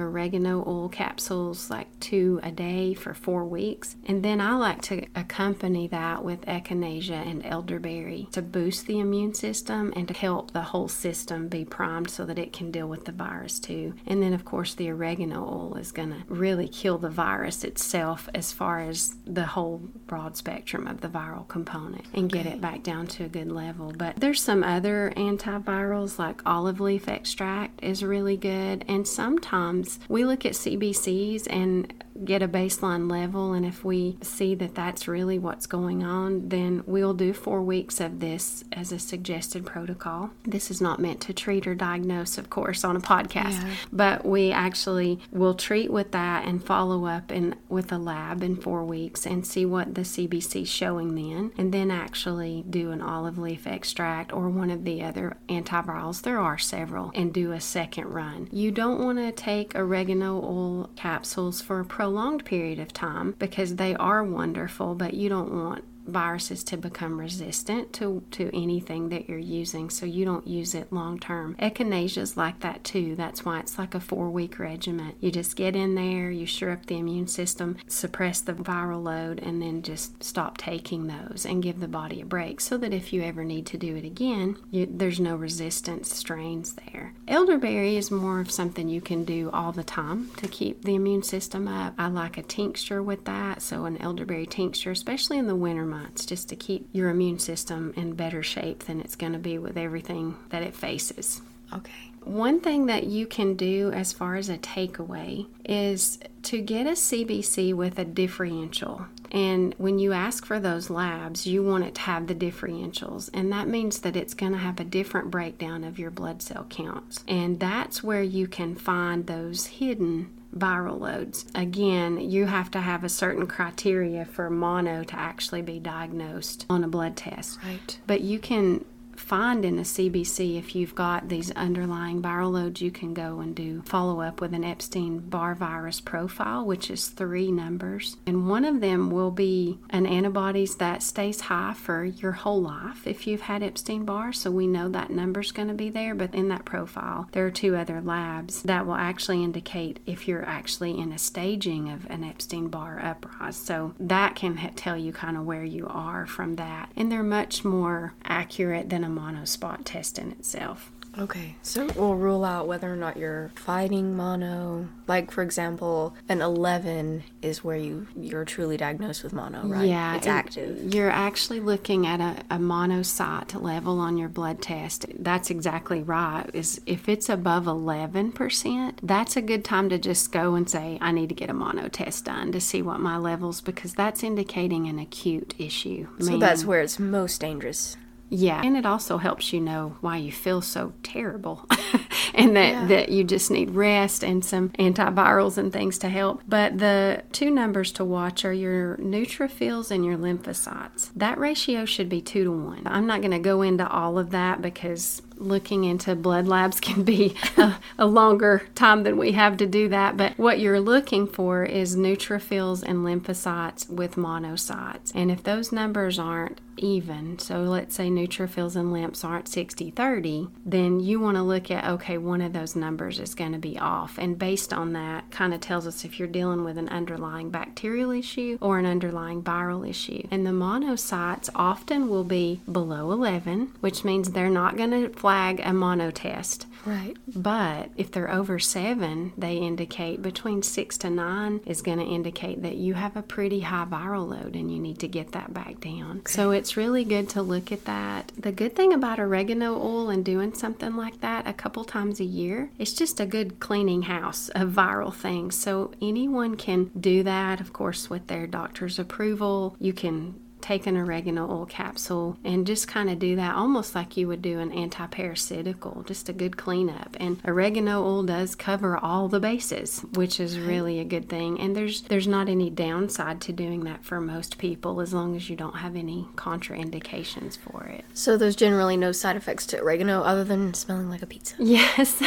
oregano 0.00 0.64
oil 0.66 0.88
capsules, 0.88 1.68
like 1.68 2.00
two 2.00 2.40
a 2.42 2.50
day 2.50 2.94
for 2.94 3.12
four 3.12 3.44
weeks. 3.44 3.96
And 4.06 4.22
then 4.22 4.40
I 4.40 4.54
like 4.54 4.80
to 4.82 5.06
accompany 5.14 5.86
that 5.88 6.24
with 6.24 6.40
echinacea 6.46 7.26
and 7.30 7.44
elderberry 7.44 8.28
to 8.32 8.40
boost 8.40 8.86
the 8.86 9.00
immune 9.00 9.34
system 9.34 9.92
and 9.94 10.08
to 10.08 10.14
help 10.14 10.52
the 10.52 10.62
whole 10.62 10.88
system 10.88 11.48
be 11.48 11.64
primed 11.64 12.10
so 12.10 12.24
that 12.24 12.38
it 12.38 12.52
can 12.52 12.70
deal 12.70 12.88
with 12.88 13.04
the 13.04 13.12
virus 13.12 13.60
too. 13.60 13.94
And 14.06 14.22
then, 14.22 14.32
of 14.32 14.44
course, 14.44 14.74
the 14.74 14.90
oregano 14.90 15.42
oil 15.42 15.76
is 15.76 15.92
going 15.92 16.10
to 16.10 16.22
really 16.28 16.68
kill 16.68 16.96
the 16.96 17.10
virus 17.10 17.64
itself 17.64 18.28
as 18.34 18.52
far 18.52 18.80
as 18.80 19.14
the 19.26 19.46
whole 19.46 19.78
broad 20.06 20.36
spectrum 20.36 20.86
of 20.86 21.02
the 21.02 21.08
viral 21.08 21.46
component 21.48 22.06
and 22.14 22.32
get 22.32 22.46
it 22.46 22.60
back 22.60 22.82
down 22.82 23.06
to 23.08 23.24
a 23.24 23.28
good 23.28 23.52
level. 23.52 23.92
But 23.96 24.16
there's 24.16 24.42
some 24.42 24.64
other 24.64 25.12
antivirals 25.16 26.18
like 26.18 26.40
all 26.46 26.61
olive 26.62 26.78
leaf 26.78 27.08
extract 27.08 27.82
is 27.82 28.04
really 28.04 28.36
good. 28.36 28.84
And 28.86 29.04
sometimes 29.04 29.98
we 30.08 30.24
look 30.24 30.46
at 30.46 30.52
CBCs 30.52 31.48
and 31.50 31.92
get 32.24 32.42
a 32.42 32.48
baseline 32.48 33.10
level, 33.10 33.52
and 33.52 33.64
if 33.66 33.84
we 33.84 34.18
see 34.22 34.54
that 34.56 34.74
that's 34.74 35.08
really 35.08 35.38
what's 35.38 35.66
going 35.66 36.02
on, 36.04 36.48
then 36.48 36.82
we'll 36.86 37.14
do 37.14 37.32
four 37.32 37.62
weeks 37.62 38.00
of 38.00 38.20
this 38.20 38.64
as 38.72 38.92
a 38.92 38.98
suggested 38.98 39.64
protocol. 39.66 40.30
This 40.44 40.70
is 40.70 40.80
not 40.80 41.00
meant 41.00 41.20
to 41.22 41.32
treat 41.32 41.66
or 41.66 41.74
diagnose, 41.74 42.38
of 42.38 42.50
course, 42.50 42.84
on 42.84 42.96
a 42.96 43.00
podcast, 43.00 43.62
Yeah. 43.62 43.70
but 43.92 44.24
we 44.26 44.50
actually 44.52 45.18
will 45.30 45.54
treat 45.54 45.90
with 45.92 46.10
that 46.12 46.46
and 46.46 46.62
follow 46.62 47.06
up 47.06 47.30
in 47.32 47.54
with 47.68 47.92
a 47.92 47.98
lab 47.98 48.42
in 48.42 48.56
four 48.56 48.84
weeks 48.84 49.26
and 49.26 49.46
see 49.46 49.64
what 49.64 49.94
the 49.94 50.02
CBC 50.04 50.62
is 50.62 50.68
showing 50.68 51.14
then, 51.14 51.52
and 51.56 51.72
then 51.72 51.90
actually 51.90 52.64
do 52.68 52.90
an 52.90 53.00
olive 53.02 53.38
leaf 53.38 53.66
extract 53.66 54.32
or 54.32 54.48
one 54.48 54.70
of 54.70 54.84
the 54.84 55.02
other 55.02 55.36
antivirals. 55.48 56.22
There 56.22 56.38
are 56.38 56.58
several, 56.58 57.10
and 57.14 57.32
do 57.32 57.52
a 57.52 57.60
second 57.60 58.06
run. 58.08 58.48
You 58.52 58.70
don't 58.70 59.00
want 59.02 59.18
to 59.18 59.32
take 59.32 59.74
oregano 59.74 60.36
oil 60.42 60.90
capsules 60.96 61.60
for 61.60 61.80
a 61.80 61.84
prolonged 62.12 62.44
period 62.44 62.78
of 62.78 62.92
time 62.92 63.34
because 63.38 63.76
they 63.76 63.94
are 63.94 64.22
wonderful, 64.22 64.94
but 64.94 65.14
you 65.14 65.30
don't 65.30 65.50
want 65.50 65.82
viruses 66.06 66.64
to 66.64 66.76
become 66.76 67.18
resistant 67.18 67.92
to, 67.94 68.22
to 68.30 68.50
anything 68.54 69.08
that 69.10 69.28
you're 69.28 69.38
using 69.38 69.90
so 69.90 70.06
you 70.06 70.24
don't 70.24 70.46
use 70.46 70.74
it 70.74 70.92
long 70.92 71.18
term. 71.18 71.54
Echinacea 71.56 72.18
is 72.18 72.36
like 72.36 72.60
that 72.60 72.84
too. 72.84 73.14
That's 73.16 73.44
why 73.44 73.60
it's 73.60 73.78
like 73.78 73.94
a 73.94 74.00
four 74.00 74.30
week 74.30 74.58
regimen. 74.58 75.14
You 75.20 75.30
just 75.30 75.56
get 75.56 75.76
in 75.76 75.94
there, 75.94 76.30
you 76.30 76.46
shore 76.46 76.70
up 76.70 76.86
the 76.86 76.98
immune 76.98 77.28
system, 77.28 77.76
suppress 77.86 78.40
the 78.40 78.54
viral 78.54 79.02
load, 79.02 79.40
and 79.40 79.62
then 79.62 79.82
just 79.82 80.22
stop 80.22 80.58
taking 80.58 81.06
those 81.06 81.46
and 81.46 81.62
give 81.62 81.80
the 81.80 81.88
body 81.88 82.20
a 82.20 82.24
break 82.24 82.60
so 82.60 82.76
that 82.78 82.92
if 82.92 83.12
you 83.12 83.22
ever 83.22 83.44
need 83.44 83.66
to 83.66 83.78
do 83.78 83.96
it 83.96 84.04
again, 84.04 84.56
you, 84.70 84.86
there's 84.90 85.20
no 85.20 85.36
resistance 85.36 86.14
strains 86.14 86.74
there. 86.74 87.14
Elderberry 87.28 87.96
is 87.96 88.10
more 88.10 88.40
of 88.40 88.50
something 88.50 88.88
you 88.88 89.00
can 89.00 89.24
do 89.24 89.50
all 89.52 89.72
the 89.72 89.84
time 89.84 90.30
to 90.36 90.48
keep 90.48 90.82
the 90.82 90.94
immune 90.94 91.22
system 91.22 91.68
up. 91.68 91.94
I 91.98 92.08
like 92.08 92.38
a 92.38 92.42
tincture 92.42 93.02
with 93.02 93.24
that, 93.24 93.62
so 93.62 93.84
an 93.84 94.00
elderberry 94.00 94.46
tincture, 94.46 94.90
especially 94.90 95.38
in 95.38 95.46
the 95.46 95.56
winter 95.56 95.84
months, 95.92 96.24
just 96.26 96.48
to 96.48 96.56
keep 96.56 96.88
your 96.92 97.10
immune 97.10 97.38
system 97.38 97.92
in 97.96 98.14
better 98.14 98.42
shape 98.42 98.84
than 98.84 99.00
it's 99.00 99.16
going 99.16 99.34
to 99.34 99.38
be 99.38 99.58
with 99.58 99.76
everything 99.76 100.36
that 100.48 100.62
it 100.62 100.74
faces. 100.74 101.42
okay. 101.72 102.12
One 102.24 102.60
thing 102.60 102.86
that 102.86 103.04
you 103.04 103.26
can 103.26 103.56
do 103.56 103.90
as 103.92 104.12
far 104.12 104.36
as 104.36 104.48
a 104.48 104.58
takeaway 104.58 105.46
is 105.64 106.20
to 106.44 106.60
get 106.60 106.86
a 106.86 106.92
CBC 106.92 107.74
with 107.74 107.98
a 107.98 108.04
differential. 108.04 109.06
And 109.32 109.74
when 109.78 109.98
you 109.98 110.12
ask 110.12 110.44
for 110.44 110.60
those 110.60 110.90
labs, 110.90 111.46
you 111.46 111.64
want 111.64 111.84
it 111.84 111.94
to 111.96 112.00
have 112.02 112.28
the 112.28 112.34
differentials. 112.34 113.28
And 113.34 113.50
that 113.50 113.66
means 113.66 114.00
that 114.00 114.14
it's 114.14 114.34
going 114.34 114.52
to 114.52 114.58
have 114.58 114.78
a 114.78 114.84
different 114.84 115.30
breakdown 115.30 115.82
of 115.82 115.98
your 115.98 116.10
blood 116.10 116.42
cell 116.42 116.66
counts. 116.68 117.24
And 117.26 117.58
that's 117.58 118.04
where 118.04 118.22
you 118.22 118.46
can 118.46 118.76
find 118.76 119.26
those 119.26 119.66
hidden 119.66 120.30
viral 120.56 121.00
loads. 121.00 121.46
Again, 121.54 122.20
you 122.20 122.46
have 122.46 122.70
to 122.72 122.80
have 122.80 123.04
a 123.04 123.08
certain 123.08 123.46
criteria 123.46 124.24
for 124.24 124.50
mono 124.50 125.02
to 125.04 125.18
actually 125.18 125.62
be 125.62 125.78
diagnosed 125.78 126.66
on 126.68 126.84
a 126.84 126.88
blood 126.88 127.16
test. 127.16 127.58
Right. 127.64 127.98
But 128.06 128.20
you 128.20 128.38
can 128.38 128.84
find 129.22 129.64
in 129.64 129.78
a 129.78 129.82
CBC 129.82 130.58
if 130.58 130.74
you've 130.74 130.94
got 130.94 131.28
these 131.28 131.50
underlying 131.52 132.20
viral 132.20 132.52
loads, 132.52 132.82
you 132.82 132.90
can 132.90 133.14
go 133.14 133.40
and 133.40 133.54
do 133.54 133.82
follow 133.82 134.20
up 134.20 134.40
with 134.40 134.52
an 134.52 134.64
Epstein 134.64 135.20
Barr 135.20 135.54
virus 135.54 136.00
profile, 136.00 136.66
which 136.66 136.90
is 136.90 137.08
three 137.08 137.50
numbers. 137.50 138.16
And 138.26 138.48
one 138.48 138.64
of 138.64 138.80
them 138.80 139.10
will 139.10 139.30
be 139.30 139.78
an 139.90 140.06
antibodies 140.06 140.76
that 140.76 141.02
stays 141.02 141.42
high 141.42 141.74
for 141.74 142.04
your 142.04 142.32
whole 142.32 142.60
life 142.60 143.06
if 143.06 143.26
you've 143.26 143.42
had 143.42 143.62
Epstein 143.62 144.04
Barr. 144.04 144.32
So 144.32 144.50
we 144.50 144.66
know 144.66 144.88
that 144.88 145.10
number's 145.10 145.52
going 145.52 145.68
to 145.68 145.74
be 145.74 145.88
there. 145.88 146.14
But 146.14 146.34
in 146.34 146.48
that 146.48 146.64
profile, 146.64 147.28
there 147.32 147.46
are 147.46 147.50
two 147.50 147.76
other 147.76 148.00
labs 148.00 148.62
that 148.62 148.86
will 148.86 148.94
actually 148.94 149.44
indicate 149.44 150.00
if 150.06 150.26
you're 150.26 150.44
actually 150.44 150.98
in 150.98 151.12
a 151.12 151.18
staging 151.18 151.88
of 151.90 152.06
an 152.10 152.24
Epstein 152.24 152.68
Barr 152.68 153.00
uprise. 153.02 153.56
So 153.56 153.94
that 154.00 154.34
can 154.34 154.56
tell 154.74 154.96
you 154.96 155.12
kind 155.12 155.36
of 155.36 155.44
where 155.44 155.64
you 155.64 155.86
are 155.86 156.26
from 156.26 156.56
that. 156.56 156.90
And 156.96 157.10
they're 157.10 157.22
much 157.22 157.64
more 157.64 158.14
accurate 158.24 158.90
than 158.90 159.04
a 159.04 159.08
monospot 159.12 159.80
test 159.84 160.18
in 160.18 160.32
itself. 160.32 160.90
Okay, 161.18 161.56
so 161.60 161.86
we'll 161.94 162.14
rule 162.14 162.42
out 162.42 162.66
whether 162.66 162.90
or 162.90 162.96
not 162.96 163.18
you're 163.18 163.50
fighting 163.54 164.16
mono. 164.16 164.88
Like 165.06 165.30
for 165.30 165.42
example, 165.42 166.14
an 166.26 166.40
11 166.40 167.22
is 167.42 167.62
where 167.62 167.76
you 167.76 168.06
you're 168.16 168.46
truly 168.46 168.78
diagnosed 168.78 169.22
with 169.22 169.34
mono, 169.34 169.66
right? 169.66 169.86
Yeah, 169.86 170.16
it's 170.16 170.26
active. 170.26 170.94
You're 170.94 171.10
actually 171.10 171.60
looking 171.60 172.06
at 172.06 172.20
a, 172.20 172.54
a 172.54 172.58
monocyte 172.58 173.60
level 173.60 174.00
on 174.00 174.16
your 174.16 174.30
blood 174.30 174.62
test. 174.62 175.04
That's 175.18 175.50
exactly 175.50 176.02
right. 176.02 176.48
Is 176.54 176.80
if 176.86 177.10
it's 177.10 177.28
above 177.28 177.64
11%, 177.64 178.94
that's 179.02 179.36
a 179.36 179.42
good 179.42 179.66
time 179.66 179.90
to 179.90 179.98
just 179.98 180.32
go 180.32 180.54
and 180.54 180.68
say, 180.68 180.96
I 181.02 181.12
need 181.12 181.28
to 181.28 181.34
get 181.34 181.50
a 181.50 181.54
mono 181.54 181.88
test 181.88 182.24
done 182.24 182.52
to 182.52 182.60
see 182.60 182.80
what 182.80 183.00
my 183.00 183.18
levels 183.18 183.60
because 183.60 183.92
that's 183.92 184.22
indicating 184.22 184.86
an 184.88 184.98
acute 184.98 185.54
issue. 185.58 186.06
So 186.20 186.24
meaning- 186.24 186.40
that's 186.40 186.64
where 186.64 186.80
it's 186.80 186.98
most 186.98 187.40
dangerous. 187.42 187.98
Yeah, 188.34 188.62
and 188.64 188.78
it 188.78 188.86
also 188.86 189.18
helps 189.18 189.52
you 189.52 189.60
know 189.60 189.96
why 190.00 190.16
you 190.16 190.32
feel 190.32 190.62
so 190.62 190.94
terrible 191.02 191.66
and 192.34 192.56
that, 192.56 192.72
Yeah. 192.72 192.86
that 192.86 193.08
you 193.10 193.24
just 193.24 193.50
need 193.50 193.72
rest 193.72 194.24
and 194.24 194.42
some 194.42 194.70
antivirals 194.70 195.58
and 195.58 195.70
things 195.70 195.98
to 195.98 196.08
help. 196.08 196.42
But 196.48 196.78
the 196.78 197.24
two 197.32 197.50
numbers 197.50 197.92
to 197.92 198.06
watch 198.06 198.46
are 198.46 198.52
your 198.54 198.96
neutrophils 198.96 199.90
and 199.90 200.02
your 200.02 200.16
lymphocytes. 200.16 201.10
That 201.14 201.36
ratio 201.38 201.84
should 201.84 202.08
be 202.08 202.22
two 202.22 202.44
to 202.44 202.50
one. 202.52 202.82
I'm 202.86 203.06
not 203.06 203.20
going 203.20 203.32
to 203.32 203.38
go 203.38 203.60
into 203.60 203.86
all 203.86 204.18
of 204.18 204.30
that 204.30 204.62
because 204.62 205.20
looking 205.36 205.84
into 205.84 206.14
blood 206.14 206.46
labs 206.46 206.80
can 206.88 207.02
be 207.02 207.34
a, 207.58 207.74
a 207.98 208.06
longer 208.06 208.62
time 208.74 209.02
than 209.02 209.18
we 209.18 209.32
have 209.32 209.58
to 209.58 209.66
do 209.66 209.88
that. 209.90 210.16
But 210.16 210.38
what 210.38 210.58
you're 210.58 210.80
looking 210.80 211.26
for 211.26 211.64
is 211.64 211.96
neutrophils 211.96 212.82
and 212.82 212.98
lymphocytes 213.04 213.90
with 213.90 214.14
monocytes. 214.16 215.12
And 215.14 215.30
if 215.30 215.42
those 215.42 215.70
numbers 215.70 216.18
aren't 216.18 216.60
even, 216.76 217.38
so 217.38 217.62
let's 217.62 217.94
say 217.94 218.08
neutrophils 218.08 218.76
and 218.76 218.92
lymphs 218.92 219.24
aren't 219.24 219.48
60 219.48 219.90
30, 219.90 220.48
then 220.64 221.00
you 221.00 221.20
want 221.20 221.36
to 221.36 221.42
look 221.42 221.70
at 221.70 221.84
okay, 221.84 222.18
one 222.18 222.40
of 222.40 222.52
those 222.52 222.76
numbers 222.76 223.18
is 223.18 223.34
going 223.34 223.52
to 223.52 223.58
be 223.58 223.78
off. 223.78 224.18
And 224.18 224.38
based 224.38 224.72
on 224.72 224.92
that, 224.92 225.30
kind 225.30 225.54
of 225.54 225.60
tells 225.60 225.86
us 225.86 226.04
if 226.04 226.18
you're 226.18 226.28
dealing 226.28 226.64
with 226.64 226.78
an 226.78 226.88
underlying 226.88 227.50
bacterial 227.50 228.10
issue 228.10 228.58
or 228.60 228.78
an 228.78 228.86
underlying 228.86 229.42
viral 229.42 229.88
issue. 229.88 230.26
And 230.30 230.46
the 230.46 230.50
monocytes 230.50 231.48
often 231.54 232.08
will 232.08 232.24
be 232.24 232.60
below 232.70 233.12
11, 233.12 233.72
which 233.80 234.04
means 234.04 234.30
they're 234.30 234.50
not 234.50 234.76
going 234.76 234.90
to 234.90 235.08
flag 235.10 235.60
a 235.64 235.72
mono 235.72 236.10
test. 236.10 236.66
Right. 236.84 237.16
But 237.28 237.90
if 237.96 238.10
they're 238.10 238.30
over 238.30 238.58
seven, 238.58 239.32
they 239.36 239.56
indicate 239.56 240.22
between 240.22 240.62
six 240.62 240.98
to 240.98 241.10
nine 241.10 241.60
is 241.66 241.82
going 241.82 241.98
to 241.98 242.04
indicate 242.04 242.62
that 242.62 242.76
you 242.76 242.94
have 242.94 243.16
a 243.16 243.22
pretty 243.22 243.60
high 243.60 243.86
viral 243.88 244.28
load 244.28 244.56
and 244.56 244.72
you 244.72 244.78
need 244.80 244.98
to 245.00 245.08
get 245.08 245.32
that 245.32 245.52
back 245.54 245.80
down. 245.80 246.18
Okay. 246.18 246.32
So 246.32 246.50
it's 246.62 246.76
really 246.76 247.02
good 247.02 247.28
to 247.28 247.42
look 247.42 247.72
at 247.72 247.86
that. 247.86 248.30
The 248.38 248.52
good 248.52 248.76
thing 248.76 248.92
about 248.92 249.18
oregano 249.18 249.74
oil 249.82 250.10
and 250.10 250.24
doing 250.24 250.54
something 250.54 250.94
like 250.94 251.20
that 251.20 251.44
a 251.44 251.52
couple 251.52 251.82
times 251.82 252.20
a 252.20 252.24
year, 252.24 252.70
it's 252.78 252.92
just 252.92 253.18
a 253.18 253.26
good 253.26 253.58
cleaning 253.58 254.02
house 254.02 254.48
of 254.50 254.70
viral 254.70 255.12
things. 255.12 255.56
So 255.56 255.90
anyone 256.00 256.54
can 256.56 256.92
do 256.96 257.24
that, 257.24 257.60
of 257.60 257.72
course, 257.72 258.08
with 258.08 258.28
their 258.28 258.46
doctor's 258.46 259.00
approval. 259.00 259.74
You 259.80 259.92
can 259.92 260.36
take 260.62 260.86
an 260.86 260.96
oregano 260.96 261.50
oil 261.50 261.66
capsule 261.66 262.38
and 262.44 262.66
just 262.66 262.88
kind 262.88 263.10
of 263.10 263.18
do 263.18 263.36
that 263.36 263.54
almost 263.54 263.94
like 263.94 264.16
you 264.16 264.28
would 264.28 264.42
do 264.42 264.58
an 264.58 264.72
anti-parasitical, 264.72 266.04
just 266.06 266.28
a 266.28 266.32
good 266.32 266.56
cleanup. 266.56 267.16
And 267.20 267.40
oregano 267.44 268.02
oil 268.02 268.22
does 268.22 268.54
cover 268.54 268.96
all 268.96 269.28
the 269.28 269.40
bases, 269.40 270.04
which 270.14 270.40
is 270.40 270.58
really 270.58 270.98
a 270.98 271.04
good 271.04 271.28
thing. 271.28 271.60
And 271.60 271.76
there's 271.76 272.02
there's 272.02 272.28
not 272.28 272.48
any 272.48 272.70
downside 272.70 273.40
to 273.42 273.52
doing 273.52 273.84
that 273.84 274.04
for 274.04 274.20
most 274.20 274.58
people 274.58 275.00
as 275.00 275.12
long 275.12 275.36
as 275.36 275.50
you 275.50 275.56
don't 275.56 275.76
have 275.76 275.96
any 275.96 276.28
contraindications 276.36 277.58
for 277.58 277.84
it. 277.86 278.04
So 278.14 278.36
there's 278.36 278.56
generally 278.56 278.96
no 278.96 279.12
side 279.12 279.36
effects 279.36 279.66
to 279.66 279.80
oregano 279.80 280.22
other 280.22 280.44
than 280.44 280.74
smelling 280.74 281.10
like 281.10 281.22
a 281.22 281.26
pizza. 281.26 281.56
Yes. 281.72 282.22